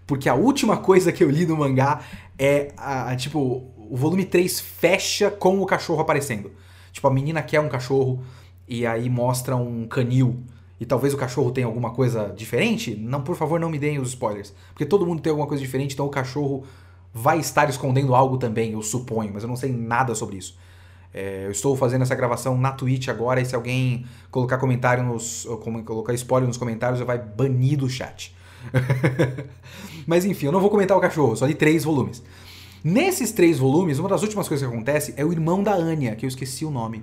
[0.07, 2.01] porque a última coisa que eu li no mangá
[2.39, 6.51] é a, a, tipo o volume 3 fecha com o cachorro aparecendo.
[6.93, 8.23] Tipo, a menina quer um cachorro
[8.67, 10.43] e aí mostra um canil
[10.81, 12.97] e talvez o cachorro tenha alguma coisa diferente.
[12.97, 15.93] Não, por favor, não me deem os spoilers, porque todo mundo tem alguma coisa diferente,
[15.93, 16.65] então o cachorro
[17.13, 20.57] vai estar escondendo algo também, eu suponho, mas eu não sei nada sobre isso.
[21.13, 25.47] É, eu estou fazendo essa gravação na Twitch agora e se alguém colocar comentário nos.
[25.85, 28.35] colocar spoiler nos comentários, vai banir do chat.
[30.07, 32.23] Mas enfim, eu não vou comentar o cachorro, só li três volumes.
[32.83, 36.25] Nesses três volumes, uma das últimas coisas que acontece é o irmão da Anya, que
[36.25, 37.03] eu esqueci o nome.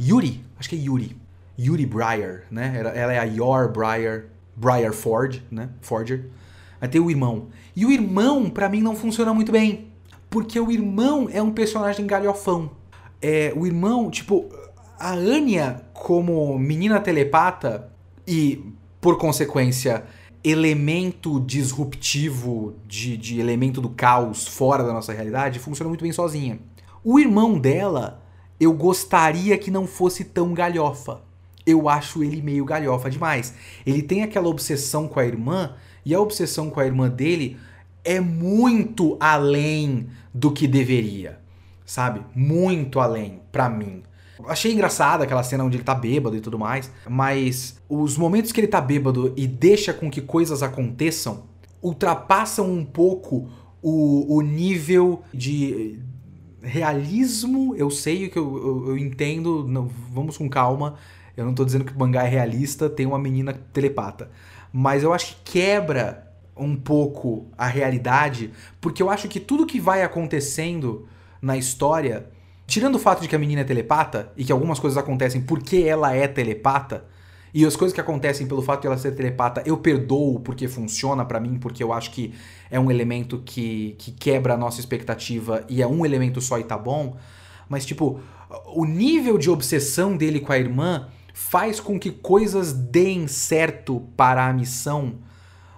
[0.00, 1.16] Yuri, acho que é Yuri.
[1.58, 2.74] Yuri Breyer, né?
[2.94, 5.70] Ela é a Yor Breyer, Breyer Ford, né?
[5.80, 6.28] Forger.
[6.80, 7.46] Aí tem o irmão.
[7.74, 9.86] E o irmão, para mim, não funciona muito bem.
[10.28, 12.70] Porque o irmão é um personagem galhofão
[13.26, 14.50] é, o irmão, tipo,
[15.00, 17.90] a Anya como menina telepata
[18.28, 18.62] e,
[19.00, 20.04] por consequência,
[20.44, 26.58] elemento disruptivo de, de elemento do caos fora da nossa realidade, funciona muito bem sozinha.
[27.02, 28.22] O irmão dela,
[28.60, 31.22] eu gostaria que não fosse tão galhofa.
[31.64, 33.54] Eu acho ele meio galhofa demais.
[33.86, 37.56] Ele tem aquela obsessão com a irmã, e a obsessão com a irmã dele
[38.04, 41.42] é muito além do que deveria
[41.84, 42.22] sabe?
[42.34, 44.02] Muito além, para mim.
[44.46, 48.60] Achei engraçada aquela cena onde ele tá bêbado e tudo mais, mas os momentos que
[48.60, 51.44] ele tá bêbado e deixa com que coisas aconteçam
[51.80, 53.48] ultrapassam um pouco
[53.82, 56.00] o, o nível de
[56.62, 57.76] realismo.
[57.76, 60.94] Eu sei que eu, eu, eu entendo, não, vamos com calma.
[61.36, 64.30] Eu não tô dizendo que o mangá é realista, tem uma menina telepata.
[64.72, 69.80] Mas eu acho que quebra um pouco a realidade, porque eu acho que tudo que
[69.80, 71.06] vai acontecendo
[71.44, 72.26] na história,
[72.66, 75.84] tirando o fato de que a menina é telepata e que algumas coisas acontecem porque
[75.86, 77.04] ela é telepata,
[77.52, 81.24] e as coisas que acontecem pelo fato de ela ser telepata, eu perdoo porque funciona
[81.24, 82.34] para mim, porque eu acho que
[82.68, 86.64] é um elemento que, que quebra a nossa expectativa e é um elemento só e
[86.64, 87.16] tá bom.
[87.68, 88.18] Mas, tipo,
[88.74, 94.48] o nível de obsessão dele com a irmã faz com que coisas deem certo para
[94.48, 95.18] a missão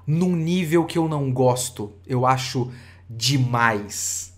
[0.07, 1.93] num nível que eu não gosto.
[2.07, 2.73] Eu acho
[3.11, 4.36] demais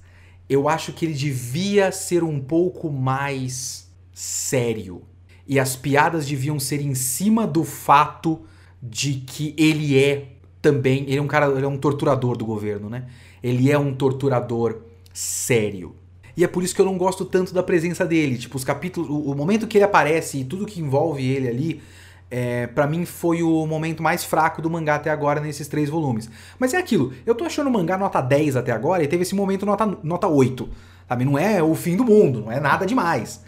[0.49, 5.03] eu acho que ele devia ser um pouco mais sério.
[5.47, 8.41] E as piadas deviam ser em cima do fato
[8.83, 10.29] de que ele é
[10.61, 11.05] também.
[11.05, 13.07] Ele é um cara, ele é um torturador do governo, né?
[13.43, 14.81] Ele é um torturador
[15.13, 15.95] sério.
[16.37, 18.39] E é por isso que eu não gosto tanto da presença dele.
[18.39, 19.09] Tipo, os capítulos.
[19.11, 21.83] O, o momento que ele aparece e tudo que envolve ele ali
[22.31, 26.31] é, para mim foi o momento mais fraco do mangá até agora nesses três volumes.
[26.59, 29.35] Mas é aquilo, eu tô achando o mangá nota 10 até agora e teve esse
[29.35, 30.69] momento nota, nota 8.
[31.09, 31.25] Sabe?
[31.25, 33.43] Não é o fim do mundo, não é nada demais.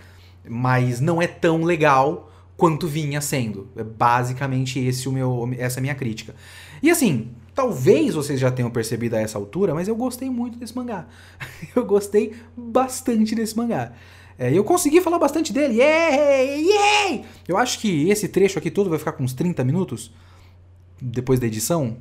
[0.49, 3.69] Mas não é tão legal quanto vinha sendo.
[3.77, 6.35] É basicamente esse o meu, essa é a minha crítica.
[6.83, 10.75] E assim, talvez vocês já tenham percebido a essa altura, mas eu gostei muito desse
[10.75, 11.07] mangá.
[11.77, 13.93] eu gostei bastante desse mangá.
[14.41, 15.83] É, eu consegui falar bastante dele.
[15.83, 16.65] Yay!
[16.65, 17.25] Yay!
[17.47, 20.11] Eu acho que esse trecho aqui todo vai ficar com uns 30 minutos
[20.99, 21.99] depois da edição.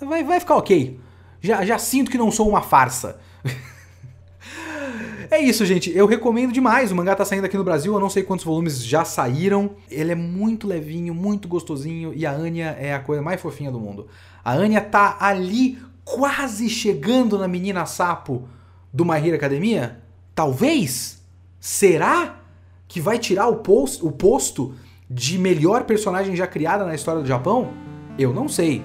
[0.00, 1.00] Vai, vai ficar ok.
[1.40, 3.18] Já, já sinto que não sou uma farsa.
[5.32, 5.90] é isso, gente.
[5.90, 6.92] Eu recomendo demais.
[6.92, 7.92] O mangá tá saindo aqui no Brasil.
[7.92, 9.72] Eu não sei quantos volumes já saíram.
[9.90, 12.12] Ele é muito levinho, muito gostosinho.
[12.14, 14.06] E a Anya é a coisa mais fofinha do mundo.
[14.44, 18.48] A Anya tá ali, quase chegando na menina sapo
[18.92, 20.00] do My Hero Academia?
[20.36, 21.19] Talvez?
[21.60, 22.40] Será
[22.88, 24.74] que vai tirar o, post, o posto
[25.08, 27.72] de melhor personagem já criada na história do Japão?
[28.18, 28.82] Eu não sei.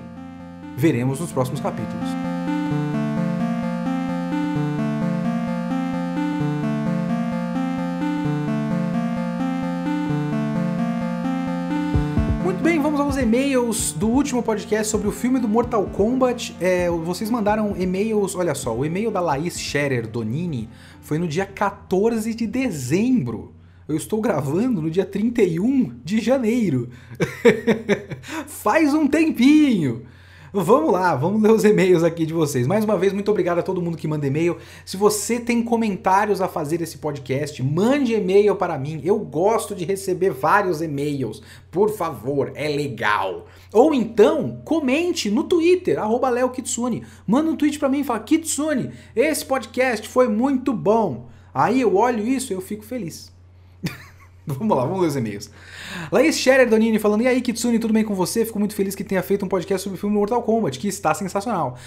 [0.76, 2.25] Veremos nos próximos capítulos.
[13.26, 16.56] E-mails do último podcast sobre o filme do Mortal Kombat.
[16.62, 20.70] É, vocês mandaram e-mails, olha só, o e-mail da Laís Scherer Donini
[21.02, 23.52] foi no dia 14 de dezembro.
[23.88, 26.88] Eu estou gravando no dia 31 de janeiro.
[28.46, 30.04] Faz um tempinho.
[30.64, 32.66] Vamos lá, vamos ler os e-mails aqui de vocês.
[32.66, 34.56] Mais uma vez, muito obrigado a todo mundo que manda e-mail.
[34.86, 39.02] Se você tem comentários a fazer esse podcast, mande e-mail para mim.
[39.04, 41.42] Eu gosto de receber vários e-mails.
[41.70, 43.48] Por favor, é legal.
[43.74, 47.04] Ou então, comente no Twitter, arroba Kitsune.
[47.28, 51.28] Manda um tweet para mim e fala, Kitsune, esse podcast foi muito bom.
[51.54, 53.35] Aí eu olho isso e eu fico feliz.
[54.54, 55.50] vamos lá, vamos ler os e-mails.
[56.12, 58.46] Laís Scherer Donini falando: E aí, Kitsune, tudo bem com você?
[58.46, 61.14] Fico muito feliz que tenha feito um podcast sobre o filme Mortal Kombat, que está
[61.14, 61.78] sensacional.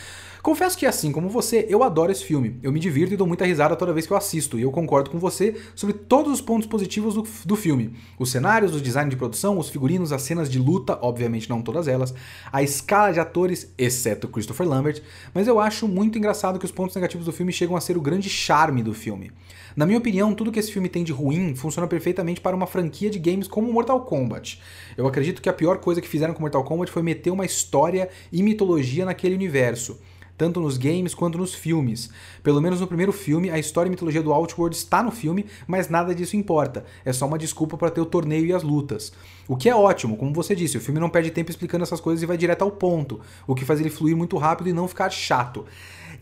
[0.43, 2.59] Confesso que, assim como você, eu adoro esse filme.
[2.63, 5.11] Eu me divirto e dou muita risada toda vez que eu assisto, e eu concordo
[5.11, 9.17] com você sobre todos os pontos positivos do, do filme: os cenários, o design de
[9.17, 12.15] produção, os figurinos, as cenas de luta, obviamente não todas elas,
[12.53, 15.03] a escala de atores, exceto Christopher Lambert,
[15.35, 18.01] mas eu acho muito engraçado que os pontos negativos do filme chegam a ser o
[18.01, 19.31] grande charme do filme.
[19.79, 23.09] Na minha opinião, tudo que esse filme tem de ruim funciona perfeitamente para uma franquia
[23.09, 24.61] de games como Mortal Kombat.
[24.97, 28.09] Eu acredito que a pior coisa que fizeram com Mortal Kombat foi meter uma história
[28.33, 29.97] e mitologia naquele universo
[30.39, 32.11] tanto nos games quanto nos filmes.
[32.45, 35.89] Pelo menos no primeiro filme, a história e mitologia do Outworld está no filme, mas
[35.89, 36.85] nada disso importa.
[37.05, 39.13] É só uma desculpa para ter o torneio e as lutas.
[39.49, 42.23] O que é ótimo, como você disse, o filme não perde tempo explicando essas coisas
[42.23, 45.11] e vai direto ao ponto, o que faz ele fluir muito rápido e não ficar
[45.11, 45.67] chato.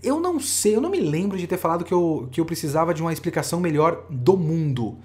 [0.02, 2.92] Eu não sei, eu não me lembro de ter falado que eu, que eu precisava
[2.92, 4.98] de uma explicação melhor do mundo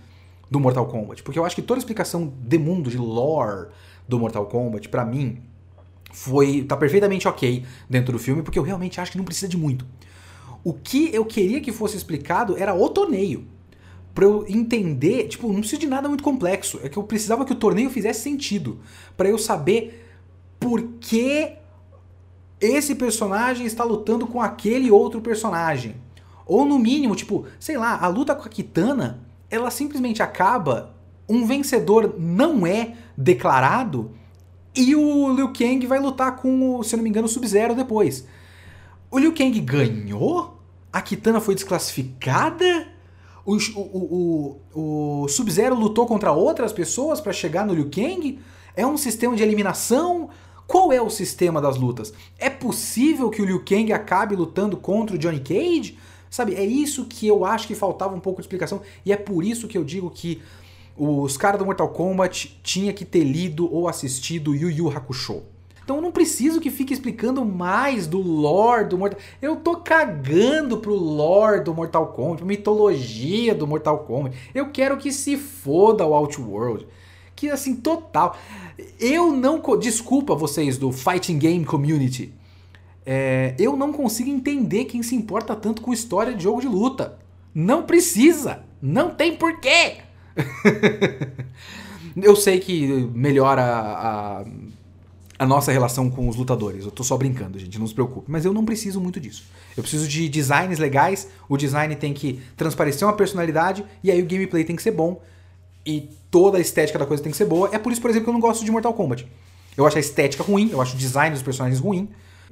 [0.49, 3.69] do Mortal Kombat, porque eu acho que toda explicação de mundo, de lore
[4.07, 5.41] do Mortal Kombat, para mim,
[6.11, 9.57] foi tá perfeitamente ok dentro do filme, porque eu realmente acho que não precisa de
[9.57, 9.85] muito.
[10.63, 13.47] O que eu queria que fosse explicado era o torneio.
[14.13, 16.79] Pra eu entender, tipo, não precisa de nada muito complexo.
[16.83, 18.79] É que eu precisava que o torneio fizesse sentido.
[19.15, 20.05] para eu saber
[20.59, 21.53] por que
[22.61, 25.95] esse personagem está lutando com aquele outro personagem.
[26.45, 30.95] Ou no mínimo, tipo, sei lá, a luta com a Kitana, ela simplesmente acaba,
[31.27, 34.11] um vencedor não é declarado
[34.75, 38.25] e o Liu Kang vai lutar com, o, se não me engano, o Sub-Zero depois.
[39.09, 40.59] O Liu Kang ganhou?
[40.93, 42.87] A Kitana foi desclassificada?
[43.45, 48.39] O, o, o, o Sub-Zero lutou contra outras pessoas para chegar no Liu Kang?
[48.75, 50.29] É um sistema de eliminação?
[50.67, 52.13] Qual é o sistema das lutas?
[52.37, 55.97] É possível que o Liu Kang acabe lutando contra o Johnny Cage?
[56.29, 59.43] Sabe, é isso que eu acho que faltava um pouco de explicação e é por
[59.43, 60.41] isso que eu digo que
[60.97, 65.43] os caras do Mortal Kombat tinha que ter lido ou assistido Yu Yu Hakusho.
[65.83, 70.77] Então eu não preciso que fique explicando mais do lore do Mortal Eu tô cagando
[70.77, 74.37] pro lore do Mortal Kombat, mitologia do Mortal Kombat.
[74.55, 76.87] Eu quero que se foda o Outworld
[77.41, 78.37] que assim, total.
[78.99, 79.59] Eu não.
[79.79, 82.31] Desculpa vocês do Fighting Game Community.
[83.03, 87.17] É, eu não consigo entender quem se importa tanto com história de jogo de luta.
[87.53, 88.63] Não precisa.
[88.79, 89.97] Não tem porquê.
[92.15, 94.45] eu sei que melhora a,
[95.39, 96.85] a, nossa relação com os lutadores.
[96.85, 98.29] Eu tô só brincando, gente, não se preocupe.
[98.29, 99.45] Mas eu não preciso muito disso.
[99.75, 101.27] Eu preciso de designs legais.
[101.49, 103.83] O design tem que transparecer uma personalidade.
[104.03, 105.19] E aí o gameplay tem que ser bom
[105.85, 107.69] e toda a estética da coisa tem que ser boa.
[107.71, 109.27] É por isso, por exemplo, que eu não gosto de Mortal Kombat.
[109.75, 112.09] Eu acho a estética ruim, eu acho o design dos personagens ruim,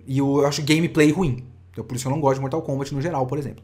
[0.07, 1.43] e eu acho o gameplay ruim.
[1.71, 3.63] Então por isso eu não gosto de Mortal Kombat no geral, por exemplo.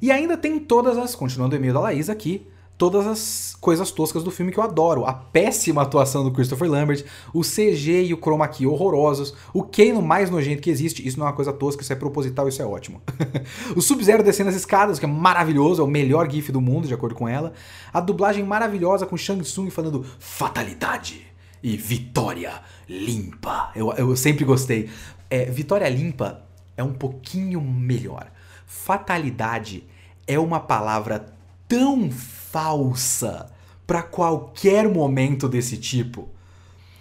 [0.00, 2.46] E ainda tem todas as, continuando o e-mail da Laís aqui,
[2.78, 5.04] todas as coisas toscas do filme que eu adoro.
[5.04, 7.04] A péssima atuação do Christopher Lambert,
[7.34, 11.26] o CG e o chroma key horrorosos, o Kano mais nojento que existe, isso não
[11.26, 13.02] é uma coisa tosca, isso é proposital, isso é ótimo.
[13.76, 16.94] o Sub-Zero descendo as escadas, que é maravilhoso, é o melhor gif do mundo, de
[16.94, 17.52] acordo com ela.
[17.92, 21.26] A dublagem maravilhosa com Shang Tsung falando fatalidade
[21.60, 23.72] e vitória limpa.
[23.74, 24.88] Eu, eu sempre gostei.
[25.28, 26.42] É, vitória limpa
[26.76, 28.30] é um pouquinho melhor.
[28.64, 29.84] Fatalidade
[30.28, 31.34] é uma palavra
[31.66, 32.08] tão
[32.50, 33.50] falsa
[33.86, 36.28] para qualquer momento desse tipo.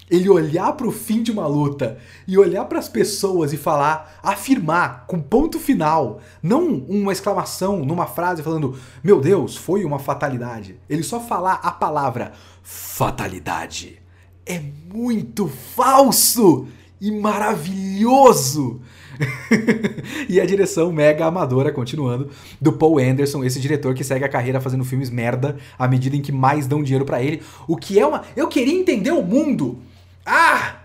[0.09, 4.19] Ele olhar para o fim de uma luta e olhar para as pessoas e falar,
[4.23, 10.79] afirmar com ponto final, não uma exclamação numa frase falando, meu Deus, foi uma fatalidade.
[10.89, 12.31] Ele só falar a palavra
[12.63, 14.01] fatalidade.
[14.45, 14.61] É
[14.93, 16.67] muito falso
[17.01, 18.81] e maravilhoso.
[20.29, 24.61] e a direção mega amadora, continuando, do Paul Anderson, esse diretor que segue a carreira
[24.61, 27.41] fazendo filmes merda à medida em que mais dão dinheiro para ele.
[27.67, 28.23] O que é uma.
[28.35, 29.79] Eu queria entender o mundo!
[30.25, 30.75] Ah!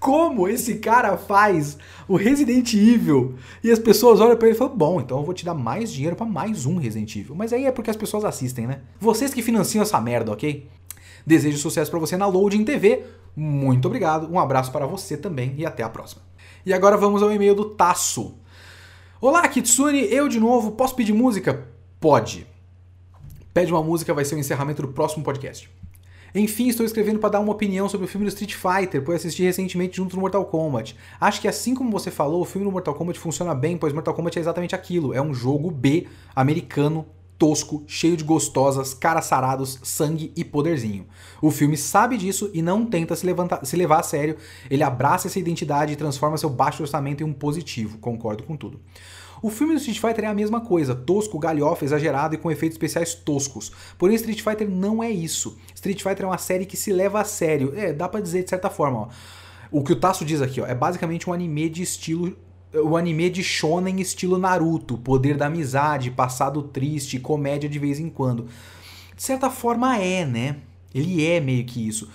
[0.00, 1.76] Como esse cara faz
[2.06, 5.34] o Resident Evil e as pessoas olham para ele e falam: Bom, então eu vou
[5.34, 7.34] te dar mais dinheiro para mais um Resident Evil.
[7.34, 8.80] Mas aí é porque as pessoas assistem, né?
[8.98, 10.66] Vocês que financiam essa merda, ok?
[11.26, 13.04] Desejo sucesso para você na Loading TV.
[13.36, 16.22] Muito obrigado, um abraço para você também e até a próxima.
[16.66, 18.36] E agora vamos ao e-mail do Tasso.
[19.20, 21.66] Olá, Kitsune, eu de novo, posso pedir música?
[22.00, 22.46] Pode.
[23.52, 25.70] Pede uma música, vai ser o encerramento do próximo podcast.
[26.34, 29.42] Enfim, estou escrevendo para dar uma opinião sobre o filme do Street Fighter, pois assisti
[29.42, 30.94] recentemente junto no Mortal Kombat.
[31.20, 34.14] Acho que assim como você falou, o filme do Mortal Kombat funciona bem, pois Mortal
[34.14, 36.06] Kombat é exatamente aquilo, é um jogo B
[36.36, 37.06] americano
[37.38, 41.06] tosco, cheio de gostosas, caras sarados, sangue e poderzinho.
[41.40, 44.36] O filme sabe disso e não tenta se, levantar, se levar a sério,
[44.68, 48.80] ele abraça essa identidade e transforma seu baixo orçamento em um positivo, concordo com tudo.
[49.40, 52.74] O filme do Street Fighter é a mesma coisa, tosco, galhofa, exagerado e com efeitos
[52.74, 53.70] especiais toscos.
[53.96, 55.56] Porém, Street Fighter não é isso.
[55.76, 57.72] Street Fighter é uma série que se leva a sério.
[57.76, 59.08] É, dá pra dizer de certa forma, ó.
[59.70, 62.36] O que o Tasso diz aqui, ó, é basicamente um anime de estilo
[62.74, 68.10] o anime de shonen estilo Naruto, poder da amizade, passado triste, comédia de vez em
[68.10, 68.46] quando.
[69.16, 70.56] De certa forma é, né?
[70.94, 72.08] Ele é meio que isso.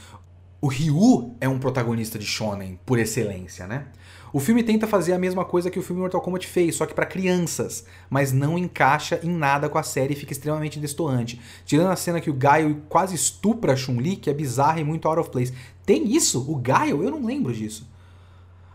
[0.61, 3.87] O Ryu é um protagonista de shonen por excelência, né?
[4.31, 6.93] O filme tenta fazer a mesma coisa que o filme Mortal Kombat fez, só que
[6.93, 11.39] para crianças, mas não encaixa em nada com a série e fica extremamente destoante.
[11.65, 15.07] Tirando a cena que o Gaio quase estupra a Chun-Li, que é bizarra e muito
[15.07, 15.53] out of place.
[15.85, 16.49] Tem isso?
[16.49, 17.03] O Gaio?
[17.03, 17.87] Eu não lembro disso.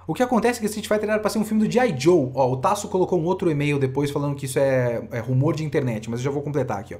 [0.08, 1.94] O que acontece é que Street Fighter era pra ser um filme do G.I.
[2.00, 2.30] Joe.
[2.34, 5.62] Ó, o Tasso colocou um outro e-mail depois falando que isso é, é rumor de
[5.62, 6.98] internet, mas eu já vou completar aqui, ó.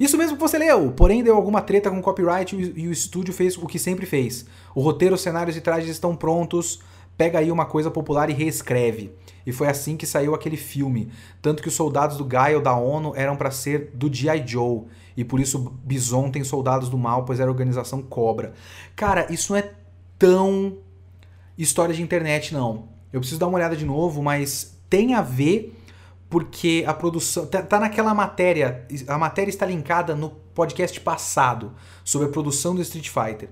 [0.00, 3.58] Isso mesmo que você leu, porém deu alguma treta com copyright e o estúdio fez
[3.58, 4.46] o que sempre fez.
[4.74, 6.80] O roteiro, os cenários e trajes estão prontos,
[7.18, 9.12] pega aí uma coisa popular e reescreve.
[9.46, 11.10] E foi assim que saiu aquele filme.
[11.42, 14.42] Tanto que os soldados do Gaio da ONU eram para ser do G.I.
[14.46, 14.84] Joe.
[15.14, 18.54] E por isso Bison tem soldados do mal, pois era a organização Cobra.
[18.96, 19.74] Cara, isso é
[20.18, 20.78] tão
[21.56, 22.88] história de internet, não.
[23.12, 25.78] Eu preciso dar uma olhada de novo, mas tem a ver
[26.28, 27.44] porque a produção.
[27.46, 28.86] Tá, tá, naquela matéria.
[29.06, 33.50] A matéria está linkada no podcast passado sobre a produção do Street Fighter.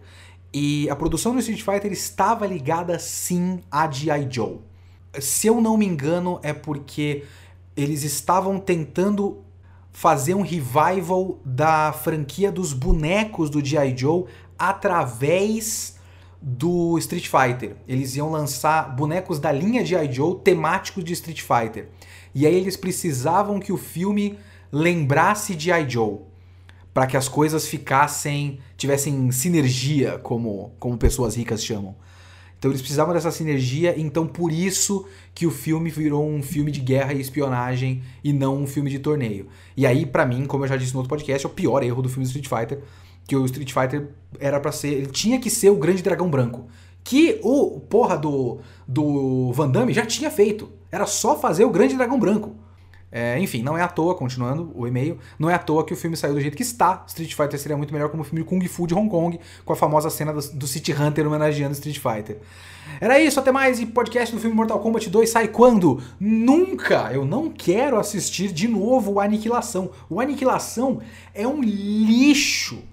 [0.53, 4.29] E a produção do Street Fighter estava ligada sim a G.I.
[4.31, 4.61] Joe.
[5.21, 7.25] Se eu não me engano, é porque
[7.77, 9.45] eles estavam tentando
[9.93, 13.95] fazer um revival da franquia dos bonecos do G.I.
[13.97, 14.25] Joe
[14.59, 16.00] através
[16.41, 17.77] do Street Fighter.
[17.87, 20.11] Eles iam lançar bonecos da linha de I.
[20.11, 21.89] Joe temáticos de Street Fighter.
[22.35, 24.39] E aí eles precisavam que o filme
[24.73, 25.89] lembrasse de I.
[25.89, 26.19] Joe
[26.93, 31.95] para que as coisas ficassem tivessem sinergia, como como pessoas ricas chamam.
[32.59, 36.81] Então eles precisavam dessa sinergia, então por isso que o filme virou um filme de
[36.81, 39.47] guerra e espionagem e não um filme de torneio.
[39.75, 42.03] E aí para mim, como eu já disse no outro podcast, é o pior erro
[42.03, 42.83] do filme Street Fighter,
[43.31, 44.09] que o Street Fighter
[44.41, 46.67] era para ser, ele tinha que ser o grande dragão branco,
[47.05, 50.69] que o porra do do Van Damme já tinha feito.
[50.91, 52.57] Era só fazer o grande dragão branco.
[53.13, 55.97] É, enfim, não é à toa, continuando o e-mail, não é à toa que o
[55.97, 57.05] filme saiu do jeito que está.
[57.07, 59.77] Street Fighter seria muito melhor como filme de Kung Fu de Hong Kong, com a
[59.77, 62.39] famosa cena do, do City Hunter homenageando Street Fighter.
[63.01, 63.79] Era isso, até mais.
[63.79, 66.03] E podcast do filme Mortal Kombat 2 sai quando?
[66.19, 67.13] Nunca!
[67.13, 69.91] Eu não quero assistir de novo o Aniquilação.
[70.09, 71.01] O Aniquilação
[71.33, 72.90] é um lixo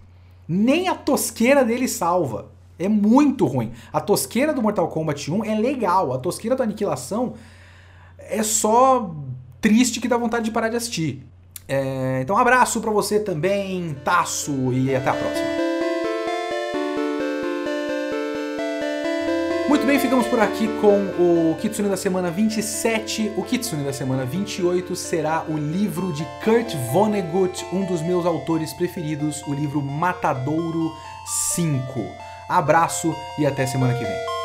[0.48, 2.52] nem a tosqueira dele salva.
[2.80, 3.72] É muito ruim.
[3.92, 6.14] A tosqueira do Mortal Kombat 1 é legal.
[6.14, 7.34] A tosqueira do Aniquilação
[8.18, 9.16] é só
[9.60, 11.26] triste que dá vontade de parar de assistir.
[11.68, 15.57] É, então, um abraço para você também, Taço, e até a próxima.
[19.68, 23.34] Muito bem, ficamos por aqui com o Kitsune da semana 27.
[23.36, 28.72] O Kitsune da semana 28 será o livro de Kurt Vonnegut, um dos meus autores
[28.74, 30.90] preferidos, o livro Matadouro
[31.54, 32.00] 5.
[32.48, 34.37] Abraço e até semana que vem.